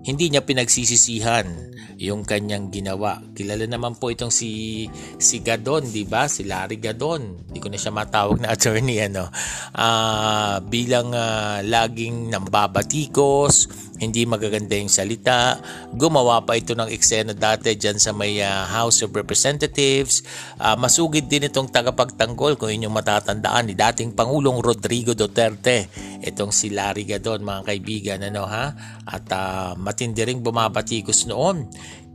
hindi 0.00 0.32
niya 0.32 0.40
pinagsisisihan 0.40 1.70
yung 2.00 2.24
kanyang 2.24 2.72
ginawa. 2.72 3.20
Kilala 3.36 3.68
naman 3.68 4.00
po 4.00 4.08
itong 4.08 4.32
si 4.32 4.88
si 5.20 5.44
Gadon, 5.44 5.84
'di 5.84 6.08
ba? 6.08 6.24
Si 6.24 6.48
Larry 6.48 6.80
Gadon. 6.80 7.52
Hindi 7.52 7.60
ko 7.60 7.68
na 7.68 7.76
siya 7.76 7.92
matawag 7.92 8.40
na 8.40 8.50
attorney 8.56 9.04
ano. 9.04 9.28
Uh, 9.76 10.64
bilang 10.64 11.12
uh, 11.12 11.60
laging 11.60 12.32
nambabatikos, 12.32 13.68
hindi 14.00 14.24
magaganda 14.24 14.74
yung 14.74 14.88
salita. 14.88 15.60
Gumawa 15.92 16.40
pa 16.48 16.56
ito 16.56 16.72
ng 16.72 16.88
eksena 16.88 17.36
dati 17.36 17.76
dyan 17.76 18.00
sa 18.00 18.16
may 18.16 18.40
uh, 18.40 18.64
House 18.64 19.04
of 19.04 19.12
Representatives. 19.12 20.24
Uh, 20.56 20.74
masugid 20.80 21.28
din 21.28 21.46
itong 21.46 21.68
tagapagtanggol 21.68 22.56
kung 22.56 22.72
inyong 22.72 22.96
matatandaan 22.96 23.68
ni 23.68 23.76
dating 23.76 24.16
Pangulong 24.16 24.58
Rodrigo 24.64 25.12
Duterte. 25.12 25.92
Itong 26.24 26.50
si 26.50 26.72
Larry 26.72 27.04
Gadon 27.04 27.44
mga 27.44 27.62
kaibigan 27.68 28.20
ano 28.24 28.48
ha. 28.48 28.72
At 29.04 29.28
uh, 29.28 29.76
matindi 29.76 30.24
ring 30.24 30.40
bumabatikos 30.40 31.28
noon 31.28 31.68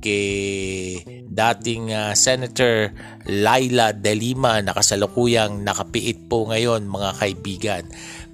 kay 0.05 1.01
dating 1.25 1.89
uh, 1.89 2.13
Senator 2.13 2.93
Laila 3.25 3.89
De 3.89 4.13
Lima 4.13 4.61
na 4.61 4.77
kasalukuyang 4.77 5.65
nakapiit 5.65 6.29
po 6.29 6.45
ngayon 6.45 6.85
mga 6.85 7.09
kaibigan. 7.17 7.83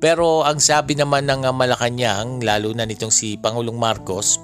Pero 0.02 0.42
ang 0.42 0.58
sabi 0.58 0.98
naman 0.98 1.30
ng 1.30 1.46
uh, 1.46 1.54
Malacanang, 1.54 2.42
lalo 2.42 2.74
na 2.74 2.90
nitong 2.90 3.14
si 3.14 3.38
Pangulong 3.38 3.78
Marcos, 3.78 4.42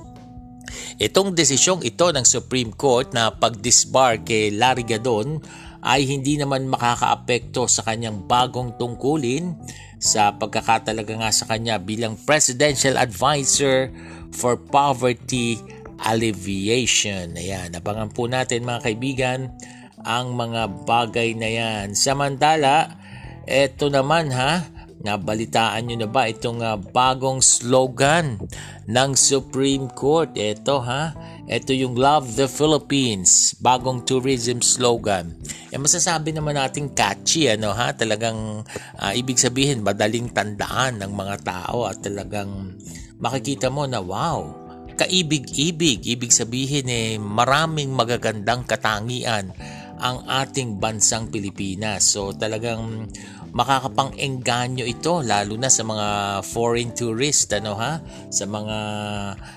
itong 1.02 1.34
desisyong 1.34 1.82
ito 1.82 2.14
ng 2.14 2.22
Supreme 2.22 2.70
Court 2.70 3.10
na 3.10 3.34
pag-disbar 3.34 4.22
kay 4.22 4.54
Larry 4.54 4.86
Gadon 4.86 5.42
ay 5.82 6.06
hindi 6.06 6.38
naman 6.38 6.70
makakaapekto 6.70 7.66
sa 7.66 7.82
kanyang 7.82 8.30
bagong 8.30 8.78
tungkulin 8.78 9.58
sa 9.98 10.38
pagkakatalaga 10.38 11.26
nga 11.26 11.32
sa 11.34 11.50
kanya 11.50 11.82
bilang 11.82 12.14
Presidential 12.22 12.94
Advisor 12.94 13.90
for 14.30 14.62
Poverty 14.62 15.58
alleviation. 16.06 17.34
Ayan, 17.34 17.74
abangan 17.74 18.14
po 18.14 18.30
natin 18.30 18.62
mga 18.62 18.86
kaibigan 18.86 19.58
ang 20.06 20.38
mga 20.38 20.86
bagay 20.86 21.34
na 21.34 21.50
yan. 21.50 21.98
Samantala, 21.98 23.02
eto 23.50 23.90
naman 23.90 24.30
ha, 24.30 24.62
nabalitaan 25.02 25.86
nyo 25.86 26.06
na 26.06 26.10
ba 26.10 26.30
itong 26.30 26.62
uh, 26.62 26.78
bagong 26.78 27.42
slogan 27.44 28.42
ng 28.90 29.10
Supreme 29.14 29.92
Court? 29.92 30.34
Ito 30.34 30.82
ha, 30.82 31.14
ito 31.46 31.72
yung 31.72 31.96
Love 31.96 32.36
the 32.36 32.48
Philippines, 32.50 33.56
bagong 33.62 34.04
tourism 34.04 34.60
slogan. 34.60 35.38
Eh 35.70 35.80
masasabi 35.80 36.34
naman 36.34 36.58
natin 36.58 36.92
catchy 36.92 37.52
ano 37.52 37.72
ha, 37.76 37.94
talagang 37.94 38.64
uh, 38.98 39.14
ibig 39.14 39.38
sabihin 39.38 39.86
madaling 39.86 40.34
tandaan 40.34 41.00
ng 41.04 41.12
mga 41.14 41.36
tao 41.46 41.86
at 41.86 42.02
talagang 42.02 42.76
makikita 43.22 43.70
mo 43.70 43.86
na 43.86 44.02
wow, 44.02 44.68
kaibig-ibig. 44.98 46.02
Ibig 46.04 46.34
sabihin 46.34 46.90
eh, 46.90 47.16
maraming 47.22 47.94
magagandang 47.94 48.66
katangian 48.66 49.54
ang 49.98 50.26
ating 50.30 50.78
bansang 50.78 51.30
Pilipinas. 51.30 52.14
So 52.14 52.34
talagang 52.34 53.10
makakapang-engganyo 53.52 54.84
ito 54.84 55.24
lalo 55.24 55.56
na 55.56 55.72
sa 55.72 55.84
mga 55.84 56.08
foreign 56.44 56.92
tourist 56.92 57.52
ano 57.56 57.76
ha? 57.80 58.00
Sa 58.28 58.46
mga 58.48 58.80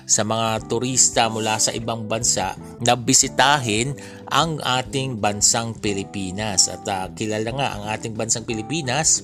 sa 0.07 0.21
mga 0.23 0.47
turista 0.67 1.27
mula 1.27 1.57
sa 1.59 1.75
ibang 1.75 2.07
bansa 2.07 2.55
na 2.83 2.95
bisitahin 2.95 3.95
ang 4.31 4.59
ating 4.63 5.19
bansang 5.19 5.75
Pilipinas. 5.77 6.71
At 6.71 6.87
uh, 6.87 7.11
kilala 7.13 7.51
nga 7.51 7.67
ang 7.75 7.83
ating 7.91 8.15
bansang 8.15 8.47
Pilipinas. 8.47 9.23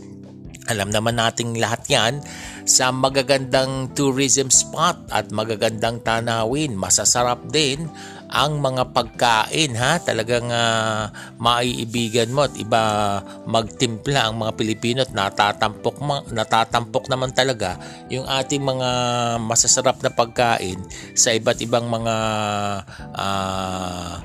Alam 0.67 0.91
naman 0.91 1.15
nating 1.15 1.56
lahat 1.63 1.88
yan 1.88 2.13
sa 2.67 2.91
magagandang 2.91 3.95
tourism 3.95 4.51
spot 4.51 4.99
at 5.15 5.32
magagandang 5.32 6.03
tanawin. 6.03 6.75
Masasarap 6.75 7.47
din 7.47 7.88
ang 8.28 8.60
mga 8.60 8.92
pagkain 8.92 9.72
ha? 9.80 10.00
Talagang 10.04 10.52
uh, 10.52 11.12
maiibigan 11.40 12.32
mo 12.32 12.48
at 12.48 12.56
iba 12.60 12.82
magtimpla 13.48 14.28
ang 14.28 14.36
mga 14.44 14.52
Pilipino 14.56 15.00
at 15.04 15.12
natatampok, 15.16 15.96
ma- 16.04 16.28
natatampok 16.28 17.08
naman 17.08 17.32
talaga 17.32 17.80
yung 18.12 18.28
ating 18.28 18.63
mga 18.63 18.90
masasarap 19.44 20.04
na 20.04 20.12
pagkain 20.12 20.80
sa 21.16 21.32
iba't 21.32 21.60
ibang 21.63 21.88
mga 21.88 22.16
uh, 23.16 24.16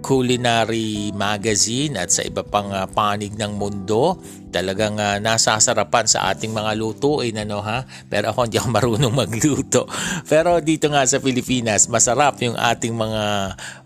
culinary 0.00 1.10
magazine 1.12 1.98
at 1.98 2.14
sa 2.14 2.22
iba 2.22 2.46
pang 2.46 2.70
uh, 2.70 2.86
panig 2.86 3.34
ng 3.34 3.58
mundo 3.58 4.18
talagang 4.48 4.96
uh, 4.96 5.20
nasasarapan 5.20 6.06
sa 6.08 6.32
ating 6.32 6.52
mga 6.52 6.74
lutuin 6.76 7.36
ano 7.38 7.60
ha? 7.60 7.84
Pero 8.08 8.32
ako 8.32 8.48
hindi 8.48 8.58
ako 8.60 8.68
marunong 8.68 9.14
magluto. 9.14 9.84
Pero 10.30 10.58
dito 10.64 10.88
nga 10.88 11.04
sa 11.04 11.20
Pilipinas 11.22 11.86
masarap 11.86 12.40
yung 12.44 12.56
ating 12.56 12.92
mga 12.92 13.24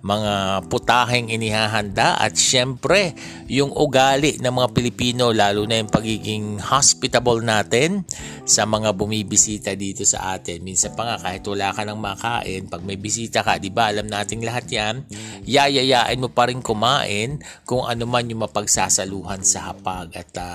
mga 0.03 0.35
putaheng 0.67 1.31
inihahanda 1.31 2.19
at 2.19 2.35
syempre 2.35 3.15
yung 3.47 3.71
ugali 3.71 4.39
ng 4.43 4.51
mga 4.51 4.69
Pilipino 4.75 5.31
lalo 5.31 5.67
na 5.67 5.79
yung 5.79 5.91
pagiging 5.91 6.59
hospitable 6.59 7.43
natin 7.43 8.03
sa 8.43 8.67
mga 8.67 8.95
bumibisita 8.95 9.75
dito 9.79 10.03
sa 10.03 10.35
atin. 10.35 10.63
Minsan 10.63 10.95
pa 10.99 11.07
nga 11.07 11.17
kahit 11.19 11.47
wala 11.47 11.71
ka 11.71 11.87
nang 11.87 12.03
makain 12.03 12.67
pag 12.67 12.83
may 12.83 12.99
bisita 12.99 13.47
ka 13.47 13.59
di 13.59 13.71
ba 13.71 13.91
alam 13.95 14.11
nating 14.11 14.43
lahat 14.43 14.67
yan 14.71 14.95
yayayain 15.43 16.19
mo 16.19 16.31
pa 16.31 16.49
rin 16.49 16.63
kumain 16.63 17.43
kung 17.67 17.87
ano 17.87 18.07
man 18.07 18.27
yung 18.31 18.47
mapagsasaluhan 18.47 19.43
sa 19.43 19.73
hapag. 19.73 20.15
At 20.15 20.33
uh, 20.39 20.52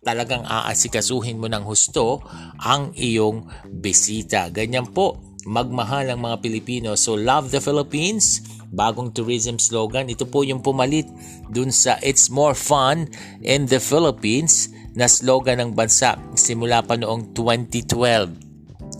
talagang 0.00 0.46
aasikasuhin 0.46 1.36
mo 1.36 1.50
ng 1.50 1.64
husto 1.66 2.24
ang 2.62 2.96
iyong 2.96 3.44
bisita. 3.68 4.48
Ganyan 4.48 4.88
po, 4.94 5.20
magmahal 5.44 6.08
ang 6.12 6.24
mga 6.24 6.40
Pilipino. 6.40 6.96
So 6.96 7.16
love 7.16 7.52
the 7.52 7.60
Philippines, 7.60 8.40
bagong 8.72 9.12
tourism 9.12 9.60
slogan. 9.60 10.08
Ito 10.08 10.24
po 10.28 10.44
yung 10.44 10.64
pumalit 10.64 11.08
dun 11.52 11.68
sa 11.68 12.00
It's 12.00 12.32
More 12.32 12.56
Fun 12.56 13.10
in 13.44 13.68
the 13.68 13.82
Philippines 13.82 14.72
na 14.96 15.06
slogan 15.06 15.60
ng 15.60 15.70
bansa 15.76 16.16
simula 16.34 16.80
pa 16.80 16.96
noong 16.96 17.36
2012. 17.36 18.48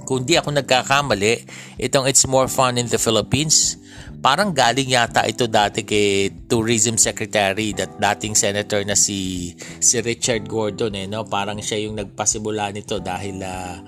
Kung 0.05 0.25
di 0.25 0.37
ako 0.37 0.57
nagkakamali, 0.57 1.49
itong 1.81 2.09
It's 2.09 2.29
More 2.29 2.49
Fun 2.49 2.77
in 2.77 2.89
the 2.89 3.01
Philippines 3.01 3.78
Parang 4.19 4.51
galing 4.51 4.91
yata 4.91 5.23
ito 5.31 5.47
dati 5.47 5.87
kay 5.87 6.35
Tourism 6.51 6.99
Secretary 6.99 7.71
that 7.79 8.03
dating 8.03 8.35
senator 8.35 8.83
na 8.83 8.99
si 8.99 9.55
si 9.79 10.03
Richard 10.03 10.51
Gordon 10.51 10.99
eh 10.99 11.07
no 11.07 11.23
parang 11.23 11.63
siya 11.63 11.87
yung 11.87 12.03
nagpasimula 12.03 12.75
nito 12.75 12.99
dahil 12.99 13.39
uh, 13.39 13.79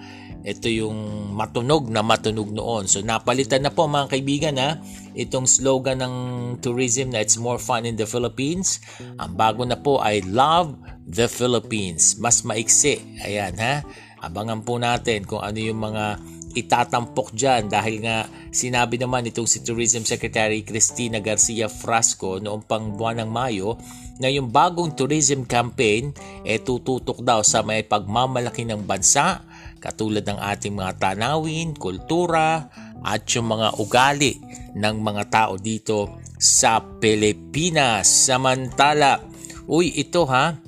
ito 0.46 0.72
yung 0.72 1.30
matunog 1.36 1.90
na 1.92 2.00
matunog 2.00 2.48
noon. 2.48 2.86
So 2.88 3.02
napalitan 3.02 3.66
na 3.66 3.74
po 3.74 3.90
mga 3.90 4.06
kaibigan 4.06 4.56
ha 4.62 4.78
itong 5.18 5.50
slogan 5.50 6.00
ng 6.00 6.14
tourism 6.62 7.12
na 7.12 7.20
it's 7.20 7.36
more 7.36 7.58
fun 7.58 7.82
in 7.82 7.98
the 7.98 8.06
Philippines. 8.06 8.78
Ang 9.18 9.34
bago 9.34 9.66
na 9.66 9.76
po 9.76 9.98
ay 9.98 10.22
love 10.24 10.78
the 11.04 11.26
Philippines. 11.26 12.16
Mas 12.22 12.46
maiksi. 12.46 13.02
Ayan 13.26 13.58
ha. 13.58 13.82
Abangan 14.20 14.62
po 14.62 14.76
natin 14.78 15.24
kung 15.24 15.42
ano 15.42 15.58
yung 15.58 15.80
mga 15.80 16.20
itatampok 16.54 17.30
dyan 17.34 17.70
dahil 17.70 18.02
nga 18.02 18.26
sinabi 18.50 18.98
naman 18.98 19.28
itong 19.30 19.46
si 19.46 19.62
Tourism 19.62 20.02
Secretary 20.02 20.66
Cristina 20.66 21.22
Garcia 21.22 21.70
Frasco 21.70 22.42
noong 22.42 22.66
pang 22.66 22.94
buwan 22.94 23.22
ng 23.22 23.30
Mayo 23.30 23.78
na 24.20 24.28
yung 24.28 24.52
bagong 24.52 24.92
tourism 24.92 25.48
campaign 25.48 26.12
eh, 26.44 26.60
tututok 26.60 27.24
daw 27.24 27.40
sa 27.40 27.64
may 27.64 27.86
pagmamalaki 27.86 28.68
ng 28.68 28.84
bansa 28.84 29.46
katulad 29.80 30.22
ng 30.28 30.36
ating 30.36 30.76
mga 30.76 30.92
tanawin, 31.00 31.72
kultura 31.72 32.68
at 33.00 33.24
yung 33.32 33.48
mga 33.48 33.80
ugali 33.80 34.36
ng 34.76 34.96
mga 35.00 35.24
tao 35.32 35.56
dito 35.56 36.20
sa 36.36 36.84
Pilipinas. 37.00 38.28
Samantala, 38.28 39.24
uy 39.64 39.88
ito 39.96 40.28
ha, 40.28 40.60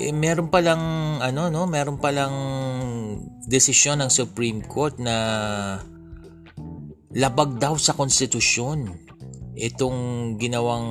eh, 0.00 0.16
meron 0.16 0.48
pa 0.48 0.64
lang 0.64 0.80
ano 1.20 1.52
no, 1.52 1.68
meron 1.68 2.00
pa 2.00 2.08
lang 2.08 2.32
desisyon 3.44 4.00
ng 4.00 4.10
Supreme 4.10 4.64
Court 4.64 4.96
na 4.96 5.16
labag 7.12 7.60
daw 7.60 7.76
sa 7.76 7.92
konstitusyon 7.92 8.88
itong 9.58 9.98
ginawang 10.40 10.88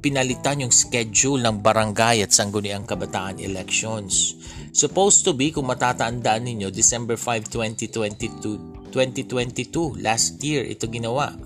pinalitan 0.00 0.64
yung 0.64 0.72
schedule 0.72 1.44
ng 1.44 1.60
barangay 1.60 2.24
at 2.24 2.32
sangguniang 2.32 2.88
kabataan 2.88 3.36
elections. 3.40 4.36
Supposed 4.72 5.28
to 5.28 5.36
be, 5.36 5.52
kung 5.52 5.68
matatandaan 5.68 6.48
ninyo, 6.48 6.72
December 6.72 7.20
5, 7.20 7.52
2022, 7.52 8.88
2022, 8.88 10.00
last 10.00 10.40
year, 10.40 10.64
ito 10.64 10.88
ginawa 10.88 11.36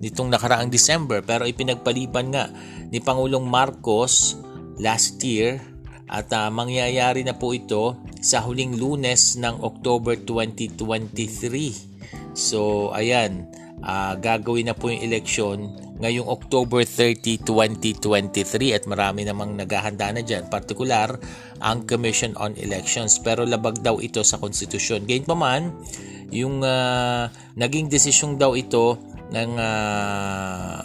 nitong 0.00 0.32
nakaraang 0.32 0.72
December 0.72 1.20
pero 1.20 1.44
ipinagpaliban 1.44 2.32
nga 2.32 2.48
ni 2.88 3.04
Pangulong 3.04 3.44
Marcos 3.44 4.40
last 4.80 5.20
year 5.20 5.60
at 6.10 6.26
uh, 6.34 6.50
mangyayari 6.50 7.22
na 7.22 7.38
po 7.38 7.54
ito 7.54 7.94
sa 8.18 8.42
huling 8.42 8.74
lunes 8.74 9.38
ng 9.38 9.62
October 9.62 10.18
2023. 10.18 12.34
So 12.34 12.90
ayan, 12.90 13.46
uh, 13.86 14.18
gagawin 14.18 14.66
na 14.66 14.74
po 14.74 14.90
yung 14.90 15.06
eleksyon 15.06 15.78
ngayong 16.00 16.26
October 16.26 16.82
30, 16.82 17.46
2023 17.46 18.74
at 18.74 18.82
marami 18.88 19.22
namang 19.22 19.54
naghahanda 19.54 20.10
na 20.10 20.24
dyan. 20.24 20.50
Partikular 20.50 21.14
ang 21.62 21.86
Commission 21.86 22.34
on 22.40 22.58
Elections 22.58 23.22
pero 23.22 23.46
labag 23.46 23.78
daw 23.84 24.02
ito 24.02 24.24
sa 24.24 24.42
konstitusyon. 24.42 25.06
Gayun 25.06 25.28
pa 25.28 25.36
man, 25.36 25.70
yung 26.34 26.64
uh, 26.64 27.30
naging 27.54 27.86
desisyon 27.86 28.40
daw 28.40 28.58
ito 28.58 28.98
ng 29.30 29.50
uh, 29.60 30.80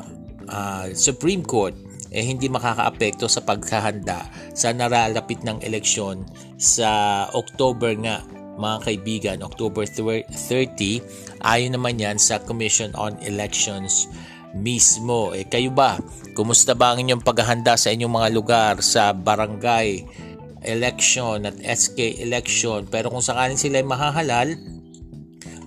uh, 0.52 0.86
Supreme 0.94 1.42
Court 1.42 1.85
eh 2.16 2.24
hindi 2.24 2.48
makakaapekto 2.48 3.28
sa 3.28 3.44
paghahanda 3.44 4.24
sa 4.56 4.72
naralapit 4.72 5.44
ng 5.44 5.60
eleksyon 5.60 6.24
sa 6.56 7.28
October 7.36 7.92
nga 8.00 8.24
mga 8.56 8.78
kaibigan, 8.88 9.38
October 9.44 9.84
30, 9.84 10.32
ayon 11.44 11.76
naman 11.76 12.00
yan 12.00 12.16
sa 12.16 12.40
Commission 12.40 12.96
on 12.96 13.20
Elections 13.20 14.08
mismo. 14.56 15.36
Eh, 15.36 15.44
kayo 15.44 15.76
ba? 15.76 16.00
Kumusta 16.32 16.72
ba 16.72 16.96
ang 16.96 17.04
inyong 17.04 17.20
paghahanda 17.20 17.76
sa 17.76 17.92
inyong 17.92 18.16
mga 18.16 18.30
lugar 18.32 18.74
sa 18.80 19.12
barangay 19.12 20.08
election 20.64 21.44
at 21.44 21.60
SK 21.60 22.24
election? 22.24 22.88
Pero 22.88 23.12
kung 23.12 23.20
sakaling 23.20 23.60
sila 23.60 23.84
ay 23.84 23.88
mahahalal, 23.88 24.56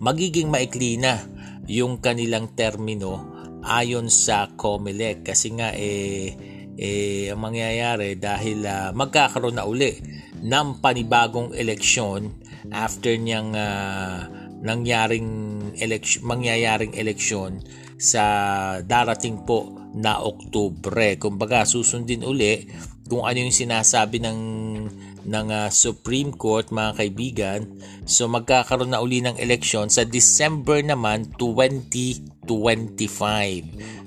magiging 0.01 0.49
maikli 0.49 0.97
na 0.97 1.21
yung 1.69 2.01
kanilang 2.01 2.49
termino 2.57 3.38
ayon 3.65 4.07
sa 4.13 4.51
COMELEC 4.55 5.27
kasi 5.27 5.55
nga 5.57 5.75
eh, 5.75 6.35
eh 6.79 7.33
ang 7.33 7.43
mangyayari 7.43 8.19
dahil 8.19 8.63
uh, 8.63 8.91
magkakaroon 8.95 9.59
na 9.59 9.67
uli 9.67 9.99
ng 10.43 10.79
panibagong 10.79 11.51
eleksyon 11.55 12.31
after 12.71 13.15
niyang 13.19 13.55
uh, 13.55 14.27
nangyaring 14.59 15.59
eleksyon 15.79 16.23
mangyayaring 16.27 16.95
eleksyon 16.95 17.63
sa 17.99 18.23
darating 18.83 19.43
po 19.43 19.75
na 19.95 20.23
Oktubre. 20.23 21.19
Kumbaga 21.19 21.67
susundin 21.67 22.23
uli 22.23 22.67
kung 23.09 23.27
ano 23.27 23.39
yung 23.43 23.55
sinasabi 23.55 24.23
ng 24.23 24.39
ng 25.29 25.49
uh, 25.53 25.69
Supreme 25.69 26.33
Court 26.33 26.73
mga 26.73 26.93
kaibigan. 26.97 27.69
So 28.09 28.27
magkakaroon 28.33 28.97
na 28.97 29.05
uli 29.05 29.21
ng 29.21 29.37
eleksyon 29.37 29.93
sa 29.93 30.09
December 30.09 30.81
naman 30.81 31.29
2025. 31.37 32.49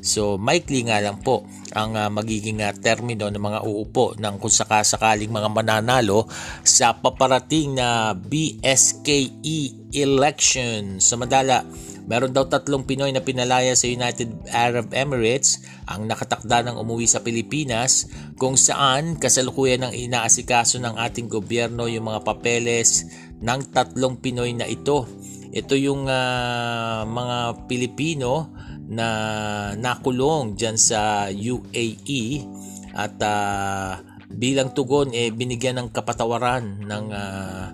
So 0.02 0.42
maikli 0.42 0.90
nga 0.90 0.98
lang 0.98 1.22
po 1.22 1.46
ang 1.78 1.94
uh, 1.96 2.10
magiging 2.10 2.66
uh, 2.66 2.74
termino 2.74 3.30
ng 3.30 3.40
mga 3.40 3.62
uupo 3.64 4.18
ng 4.18 4.36
kung 4.42 4.52
sakasakaling 4.52 5.30
mga 5.32 5.50
mananalo 5.54 6.26
sa 6.66 6.98
paparating 6.98 7.78
na 7.78 8.18
BSKE 8.18 9.94
election. 9.94 10.98
Sa 10.98 11.16
madala, 11.20 11.64
Meron 12.12 12.36
daw 12.36 12.44
tatlong 12.44 12.84
Pinoy 12.84 13.16
na 13.16 13.24
pinalaya 13.24 13.72
sa 13.72 13.88
United 13.88 14.52
Arab 14.52 14.92
Emirates 14.92 15.64
ang 15.88 16.12
nakatakda 16.12 16.68
ng 16.68 16.76
umuwi 16.76 17.08
sa 17.08 17.24
Pilipinas 17.24 18.12
kung 18.36 18.60
saan 18.60 19.16
kasalukuyan 19.16 19.88
ng 19.88 19.94
inaasikaso 19.96 20.84
ng 20.84 21.00
ating 21.00 21.32
gobyerno 21.32 21.88
yung 21.88 22.12
mga 22.12 22.28
papeles 22.28 23.08
ng 23.40 23.72
tatlong 23.72 24.20
Pinoy 24.20 24.52
na 24.52 24.68
ito. 24.68 25.08
Ito 25.56 25.80
yung 25.80 26.12
uh, 26.12 27.08
mga 27.08 27.64
Pilipino 27.72 28.52
na 28.92 29.08
nakulong 29.80 30.60
dyan 30.60 30.76
sa 30.76 31.32
UAE 31.32 32.44
at 32.92 33.16
uh, 33.24 34.04
bilang 34.28 34.76
tugon 34.76 35.16
eh 35.16 35.32
binigyan 35.32 35.80
ng 35.80 35.96
kapatawaran 35.96 36.84
ng 36.84 37.06
uh, 37.08 37.66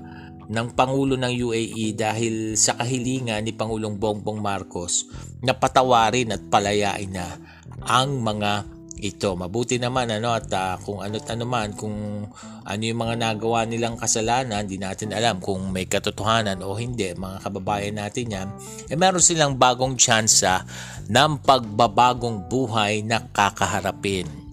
ng 0.48 0.68
Pangulo 0.74 1.20
ng 1.20 1.34
UAE 1.44 1.96
dahil 1.96 2.56
sa 2.56 2.80
kahilingan 2.80 3.44
ni 3.44 3.52
Pangulong 3.52 4.00
Bongbong 4.00 4.40
Marcos 4.40 5.08
na 5.44 5.52
patawarin 5.52 6.32
at 6.32 6.42
palayain 6.48 7.12
na 7.12 7.36
ang 7.84 8.24
mga 8.24 8.78
ito. 8.98 9.38
Mabuti 9.38 9.78
naman 9.78 10.10
ano 10.10 10.34
at 10.34 10.50
uh, 10.50 10.76
kung 10.82 11.06
ano't 11.06 11.30
ano 11.30 11.46
man 11.46 11.74
kung 11.78 12.26
ano 12.66 12.82
yung 12.82 13.00
mga 13.00 13.16
nagawa 13.16 13.64
nilang 13.64 13.96
kasalanan, 13.96 14.66
hindi 14.66 14.82
natin 14.82 15.14
alam 15.14 15.38
kung 15.38 15.70
may 15.70 15.86
katotohanan 15.86 16.66
o 16.66 16.74
hindi, 16.76 17.14
mga 17.14 17.46
kababayan 17.46 18.02
natin 18.02 18.26
yan, 18.34 18.48
eh 18.90 18.98
meron 18.98 19.24
silang 19.24 19.56
bagong 19.56 19.96
tsansa 19.96 20.66
ng 21.08 21.46
pagbabagong 21.46 22.50
buhay 22.50 23.06
na 23.06 23.22
kakaharapin. 23.30 24.47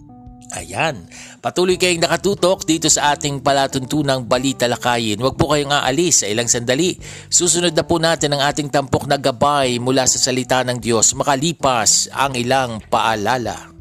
Ayan, 0.55 1.11
patuloy 1.43 1.75
kayong 1.75 2.07
nakatutok 2.07 2.63
dito 2.63 2.87
sa 2.87 3.11
ating 3.19 3.43
palatuntunang 3.43 4.23
balita 4.23 4.71
lakayin. 4.71 5.19
Huwag 5.19 5.35
po 5.35 5.51
kayong 5.51 5.75
aalis 5.75 6.23
sa 6.23 6.31
ilang 6.31 6.47
sandali. 6.47 6.95
Susunod 7.27 7.75
na 7.75 7.83
po 7.83 7.99
natin 7.99 8.39
ang 8.39 8.43
ating 8.47 8.71
tampok 8.71 9.11
na 9.11 9.19
gabay 9.19 9.83
mula 9.83 10.07
sa 10.07 10.23
salita 10.23 10.63
ng 10.63 10.79
Diyos 10.79 11.19
makalipas 11.19 12.07
ang 12.15 12.39
ilang 12.39 12.79
paalala. 12.87 13.75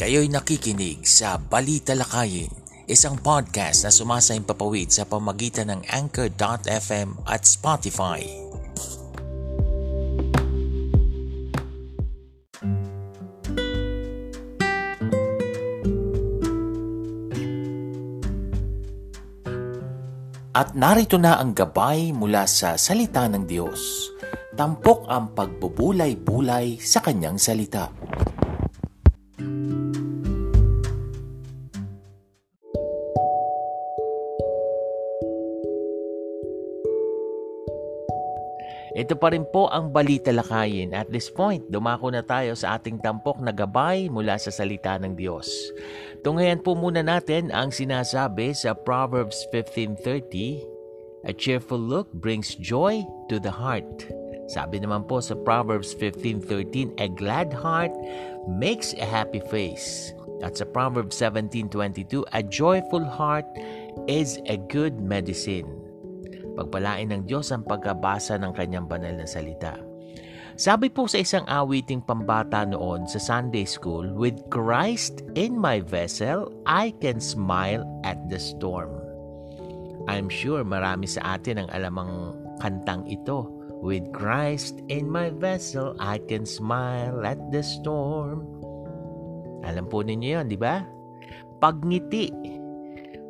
Kayo'y 0.00 0.32
nakikinig 0.32 1.04
sa 1.04 1.36
Balita 1.36 1.92
Lakayin 1.92 2.61
isang 2.90 3.14
podcast 3.14 3.86
na 3.86 3.90
sumasayang 3.94 4.42
papawid 4.42 4.90
sa 4.90 5.06
pamagitan 5.06 5.70
ng 5.70 5.80
Anchor.fm 5.86 7.22
at 7.28 7.46
Spotify. 7.46 8.26
At 20.52 20.76
narito 20.76 21.16
na 21.16 21.40
ang 21.40 21.56
gabay 21.56 22.12
mula 22.12 22.44
sa 22.44 22.76
salita 22.76 23.24
ng 23.24 23.48
Diyos. 23.48 24.12
Tampok 24.52 25.08
ang 25.08 25.32
pagbubulay-bulay 25.32 26.76
sa 26.76 27.00
kanyang 27.00 27.40
salita. 27.40 27.88
Ito 39.02 39.18
pa 39.18 39.34
rin 39.34 39.42
po 39.50 39.66
ang 39.66 39.90
balita 39.90 40.30
lakayin. 40.30 40.94
At 40.94 41.10
this 41.10 41.26
point, 41.26 41.66
dumako 41.66 42.14
na 42.14 42.22
tayo 42.22 42.54
sa 42.54 42.78
ating 42.78 43.02
tampok 43.02 43.42
na 43.42 43.50
gabay 43.50 44.06
mula 44.06 44.38
sa 44.38 44.54
salita 44.54 44.94
ng 44.94 45.18
Diyos. 45.18 45.50
Tunghayan 46.22 46.62
po 46.62 46.78
muna 46.78 47.02
natin 47.02 47.50
ang 47.50 47.74
sinasabi 47.74 48.54
sa 48.54 48.78
Proverbs 48.78 49.42
15.30, 49.50 51.26
A 51.26 51.34
cheerful 51.34 51.82
look 51.82 52.14
brings 52.14 52.54
joy 52.62 53.02
to 53.26 53.42
the 53.42 53.50
heart. 53.50 54.06
Sabi 54.46 54.78
naman 54.78 55.10
po 55.10 55.18
sa 55.18 55.34
Proverbs 55.34 55.98
15.13, 55.98 56.94
A 57.02 57.10
glad 57.10 57.50
heart 57.50 57.90
makes 58.46 58.94
a 59.02 59.06
happy 59.06 59.42
face. 59.50 60.14
At 60.46 60.62
sa 60.62 60.66
Proverbs 60.70 61.18
17.22, 61.18 62.22
A 62.30 62.42
joyful 62.46 63.02
heart 63.02 63.50
is 64.06 64.38
a 64.46 64.62
good 64.70 65.02
medicine. 65.02 65.81
Pagpalain 66.52 67.08
ng 67.08 67.22
Diyos 67.24 67.48
ang 67.48 67.64
pagkabasa 67.64 68.36
ng 68.36 68.52
kanyang 68.52 68.84
banal 68.84 69.16
na 69.16 69.24
salita. 69.24 69.80
Sabi 70.52 70.92
po 70.92 71.08
sa 71.08 71.16
isang 71.16 71.48
awiting 71.48 72.04
pambata 72.04 72.68
noon 72.68 73.08
sa 73.08 73.16
Sunday 73.16 73.64
School, 73.64 74.12
With 74.12 74.36
Christ 74.52 75.24
in 75.32 75.56
my 75.56 75.80
vessel, 75.80 76.52
I 76.68 76.92
can 77.00 77.24
smile 77.24 77.88
at 78.04 78.20
the 78.28 78.36
storm. 78.36 78.92
I'm 80.12 80.28
sure 80.28 80.60
marami 80.60 81.08
sa 81.08 81.40
atin 81.40 81.64
ang 81.64 81.68
alamang 81.72 82.36
kantang 82.60 83.08
ito. 83.08 83.48
With 83.80 84.12
Christ 84.12 84.84
in 84.92 85.08
my 85.08 85.32
vessel, 85.32 85.96
I 85.96 86.20
can 86.20 86.44
smile 86.44 87.24
at 87.24 87.40
the 87.48 87.64
storm. 87.64 88.44
Alam 89.64 89.88
po 89.88 90.04
ninyo 90.04 90.36
yan, 90.36 90.52
di 90.52 90.60
ba? 90.60 90.84
Pagngiti. 91.58 92.28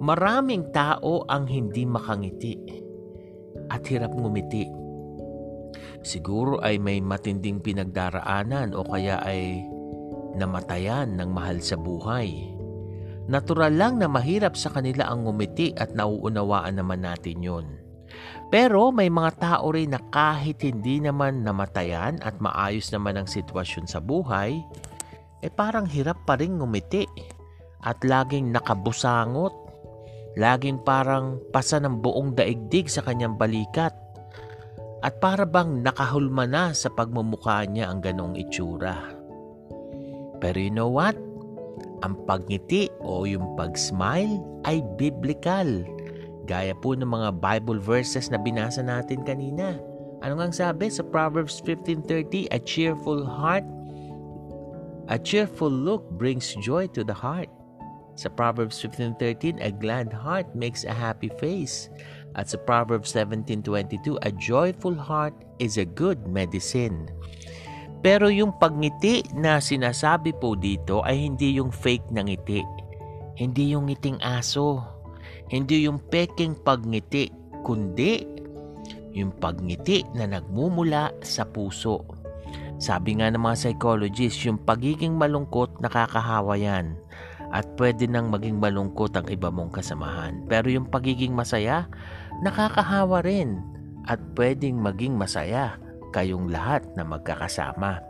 Maraming 0.02 0.74
tao 0.74 1.22
ang 1.30 1.46
hindi 1.46 1.86
makangiti 1.86 2.81
at 3.72 3.88
hirap 3.88 4.12
ngumiti. 4.12 4.68
Siguro 6.04 6.60
ay 6.60 6.76
may 6.76 7.00
matinding 7.00 7.64
pinagdaraanan 7.64 8.76
o 8.76 8.84
kaya 8.84 9.24
ay 9.24 9.64
namatayan 10.36 11.16
ng 11.16 11.30
mahal 11.32 11.62
sa 11.64 11.80
buhay. 11.80 12.52
Natural 13.30 13.70
lang 13.70 14.02
na 14.02 14.10
mahirap 14.10 14.58
sa 14.58 14.68
kanila 14.74 15.08
ang 15.08 15.24
ngumiti 15.24 15.72
at 15.78 15.94
nauunawaan 15.94 16.76
naman 16.76 17.06
natin 17.06 17.38
yun. 17.38 17.66
Pero 18.52 18.92
may 18.92 19.08
mga 19.08 19.40
tao 19.40 19.72
rin 19.72 19.96
na 19.96 20.00
kahit 20.12 20.60
hindi 20.60 21.00
naman 21.00 21.46
namatayan 21.46 22.20
at 22.20 22.36
maayos 22.42 22.92
naman 22.92 23.16
ang 23.16 23.24
sitwasyon 23.30 23.88
sa 23.88 24.02
buhay, 24.02 24.60
eh 25.40 25.52
parang 25.54 25.88
hirap 25.88 26.28
pa 26.28 26.36
rin 26.36 26.60
ngumiti 26.60 27.08
at 27.82 27.96
laging 28.04 28.52
nakabusangot 28.52 29.61
Laging 30.32 30.80
parang 30.80 31.36
pasa 31.52 31.76
ng 31.76 32.00
buong 32.00 32.32
daigdig 32.32 32.88
sa 32.88 33.04
kanyang 33.04 33.36
balikat. 33.36 33.92
At 35.02 35.18
para 35.18 35.44
bang 35.44 35.82
nakahulma 35.82 36.46
na 36.46 36.72
sa 36.72 36.88
pagmumukha 36.88 37.66
niya 37.68 37.90
ang 37.90 38.00
ganong 38.00 38.38
itsura. 38.38 38.96
Pero 40.38 40.56
you 40.56 40.72
know 40.72 40.88
what? 40.88 41.18
Ang 42.06 42.18
pagngiti 42.26 42.88
o 43.02 43.26
yung 43.26 43.58
pag-smile 43.58 44.40
ay 44.64 44.80
biblical. 44.98 45.84
Gaya 46.46 46.74
po 46.74 46.94
ng 46.94 47.06
mga 47.06 47.38
Bible 47.38 47.78
verses 47.78 48.30
na 48.30 48.38
binasa 48.38 48.82
natin 48.82 49.22
kanina. 49.22 49.78
Ano 50.22 50.38
nga 50.38 50.50
sabi 50.54 50.86
sa 50.86 51.02
Proverbs 51.02 51.58
15.30? 51.66 52.50
A 52.54 52.58
cheerful 52.62 53.26
heart, 53.26 53.66
a 55.10 55.18
cheerful 55.18 55.70
look 55.70 56.06
brings 56.14 56.54
joy 56.62 56.86
to 56.94 57.02
the 57.02 57.14
heart. 57.14 57.50
Sa 58.22 58.30
Proverbs 58.30 58.78
15.13, 58.78 59.58
a 59.58 59.74
glad 59.74 60.14
heart 60.14 60.46
makes 60.54 60.86
a 60.86 60.94
happy 60.94 61.26
face. 61.42 61.90
At 62.38 62.54
sa 62.54 62.58
Proverbs 62.62 63.10
17.22, 63.10 64.14
a 64.22 64.30
joyful 64.38 64.94
heart 64.94 65.34
is 65.58 65.74
a 65.74 65.82
good 65.82 66.22
medicine. 66.30 67.10
Pero 67.98 68.30
yung 68.30 68.54
pagngiti 68.62 69.26
na 69.34 69.58
sinasabi 69.58 70.38
po 70.38 70.54
dito 70.54 71.02
ay 71.02 71.26
hindi 71.26 71.58
yung 71.58 71.74
fake 71.74 72.14
na 72.14 72.22
ngiti. 72.22 72.62
Hindi 73.42 73.74
yung 73.74 73.90
ngiting 73.90 74.22
aso. 74.22 74.78
Hindi 75.50 75.90
yung 75.90 75.98
peking 76.06 76.62
pagngiti, 76.62 77.26
kundi 77.66 78.22
yung 79.18 79.34
pagngiti 79.34 80.06
na 80.14 80.30
nagmumula 80.30 81.10
sa 81.26 81.42
puso. 81.42 82.06
Sabi 82.78 83.18
nga 83.18 83.30
ng 83.34 83.42
mga 83.42 83.58
psychologists, 83.66 84.46
yung 84.46 84.62
pagiging 84.62 85.18
malungkot 85.18 85.82
nakakahawa 85.82 86.54
yan 86.54 86.98
at 87.52 87.68
pwede 87.76 88.08
nang 88.08 88.32
maging 88.32 88.56
malungkot 88.56 89.12
ang 89.12 89.28
iba 89.28 89.52
mong 89.52 89.76
kasamahan. 89.76 90.48
Pero 90.48 90.72
yung 90.72 90.88
pagiging 90.88 91.36
masaya, 91.36 91.86
nakakahawa 92.40 93.20
rin 93.20 93.60
at 94.08 94.18
pwedeng 94.34 94.80
maging 94.80 95.14
masaya 95.14 95.76
kayong 96.16 96.48
lahat 96.48 96.82
na 96.96 97.04
magkakasama. 97.04 98.00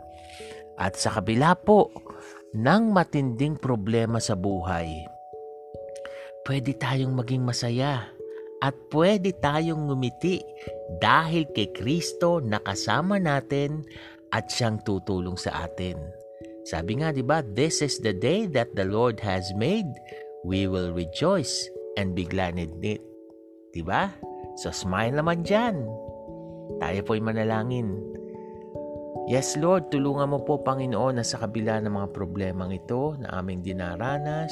At 0.79 0.95
sa 0.97 1.19
kabila 1.19 1.59
po 1.59 1.91
ng 2.55 2.95
matinding 2.95 3.59
problema 3.59 4.17
sa 4.23 4.33
buhay, 4.33 4.89
pwede 6.47 6.73
tayong 6.79 7.13
maging 7.13 7.43
masaya 7.43 8.09
at 8.63 8.75
pwede 8.95 9.35
tayong 9.43 9.91
ngumiti 9.91 10.39
dahil 11.03 11.51
kay 11.51 11.75
Kristo 11.75 12.39
na 12.39 12.63
kasama 12.63 13.19
natin 13.19 13.83
at 14.31 14.47
siyang 14.47 14.79
tutulong 14.81 15.35
sa 15.35 15.67
atin. 15.67 16.22
Sabi 16.63 17.03
nga, 17.03 17.11
di 17.11 17.19
ba, 17.19 17.43
this 17.43 17.83
is 17.83 17.99
the 17.99 18.15
day 18.15 18.47
that 18.47 18.71
the 18.71 18.87
Lord 18.87 19.19
has 19.19 19.51
made. 19.59 19.87
We 20.47 20.71
will 20.71 20.95
rejoice 20.95 21.67
and 21.99 22.15
be 22.15 22.23
glad 22.23 22.55
in 22.55 22.71
it. 22.79 23.03
Di 23.75 23.83
ba? 23.83 24.07
So 24.63 24.71
smile 24.71 25.11
naman 25.11 25.43
dyan. 25.43 25.83
Tayo 26.79 26.99
po'y 27.03 27.19
manalangin. 27.19 27.99
Yes, 29.27 29.55
Lord, 29.59 29.91
tulungan 29.91 30.35
mo 30.35 30.43
po, 30.43 30.63
Panginoon, 30.63 31.19
na 31.19 31.25
sa 31.27 31.43
kabila 31.43 31.79
ng 31.83 31.91
mga 31.91 32.09
problemang 32.11 32.75
ito 32.75 33.15
na 33.19 33.39
aming 33.39 33.63
dinaranas, 33.63 34.51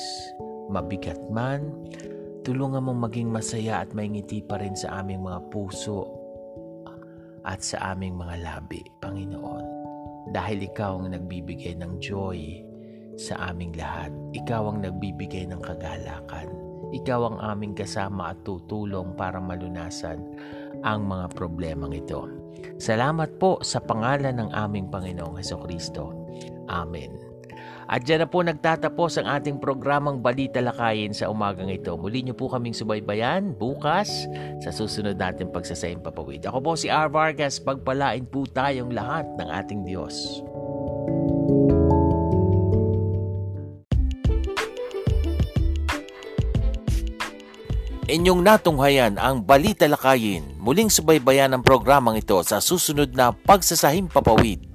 mabigat 0.71 1.19
man, 1.27 1.75
tulungan 2.43 2.87
mong 2.87 3.07
maging 3.07 3.27
masaya 3.31 3.83
at 3.83 3.91
may 3.91 4.07
ngiti 4.07 4.43
pa 4.43 4.59
rin 4.59 4.75
sa 4.75 5.03
aming 5.03 5.27
mga 5.27 5.39
puso 5.51 6.07
at 7.43 7.59
sa 7.59 7.95
aming 7.95 8.15
mga 8.15 8.35
labi, 8.47 8.79
Panginoon 9.03 9.80
dahil 10.31 10.65
ikaw 10.65 10.99
ang 10.99 11.13
nagbibigay 11.15 11.75
ng 11.79 11.99
joy 11.99 12.63
sa 13.19 13.51
aming 13.51 13.75
lahat. 13.75 14.11
Ikaw 14.35 14.63
ang 14.71 14.77
nagbibigay 14.83 15.47
ng 15.47 15.61
kagalakan. 15.61 16.47
Ikaw 16.91 17.21
ang 17.23 17.37
aming 17.39 17.71
kasama 17.71 18.35
at 18.35 18.43
tutulong 18.43 19.15
para 19.15 19.39
malunasan 19.39 20.19
ang 20.83 21.07
mga 21.07 21.31
problemang 21.35 21.95
ito. 21.95 22.27
Salamat 22.75 23.39
po 23.39 23.63
sa 23.63 23.79
pangalan 23.79 24.35
ng 24.43 24.49
aming 24.51 24.91
Panginoong 24.91 25.39
Heso 25.39 25.55
Kristo. 25.63 26.11
Amen. 26.67 27.30
At 27.91 28.07
dyan 28.07 28.23
na 28.23 28.27
po 28.31 28.39
nagtatapos 28.39 29.19
ang 29.19 29.27
ating 29.27 29.59
programang 29.59 30.23
Balita 30.23 30.63
Lakayin 30.63 31.11
sa 31.11 31.27
umagang 31.27 31.67
ito. 31.67 31.91
Muli 31.99 32.23
niyo 32.23 32.39
po 32.39 32.47
kaming 32.47 32.71
subaybayan 32.71 33.51
bukas 33.51 34.31
sa 34.63 34.71
susunod 34.71 35.19
natin 35.19 35.51
pagsasayang 35.51 35.99
papawid. 35.99 36.47
Ako 36.47 36.63
po 36.63 36.79
si 36.79 36.87
R. 36.87 37.11
Vargas, 37.11 37.59
pagpalain 37.59 38.23
po 38.23 38.47
tayong 38.47 38.95
lahat 38.95 39.27
ng 39.35 39.43
ating 39.43 39.83
Diyos. 39.83 40.39
Inyong 48.07 48.39
natunghayan 48.39 49.19
ang 49.19 49.43
Balita 49.43 49.83
Lakayin. 49.91 50.55
Muling 50.63 50.87
subaybayan 50.87 51.51
ang 51.51 51.63
programang 51.63 52.15
ito 52.15 52.39
sa 52.47 52.63
susunod 52.63 53.11
na 53.11 53.35
pagsasahim 53.35 54.07
papawid. 54.07 54.70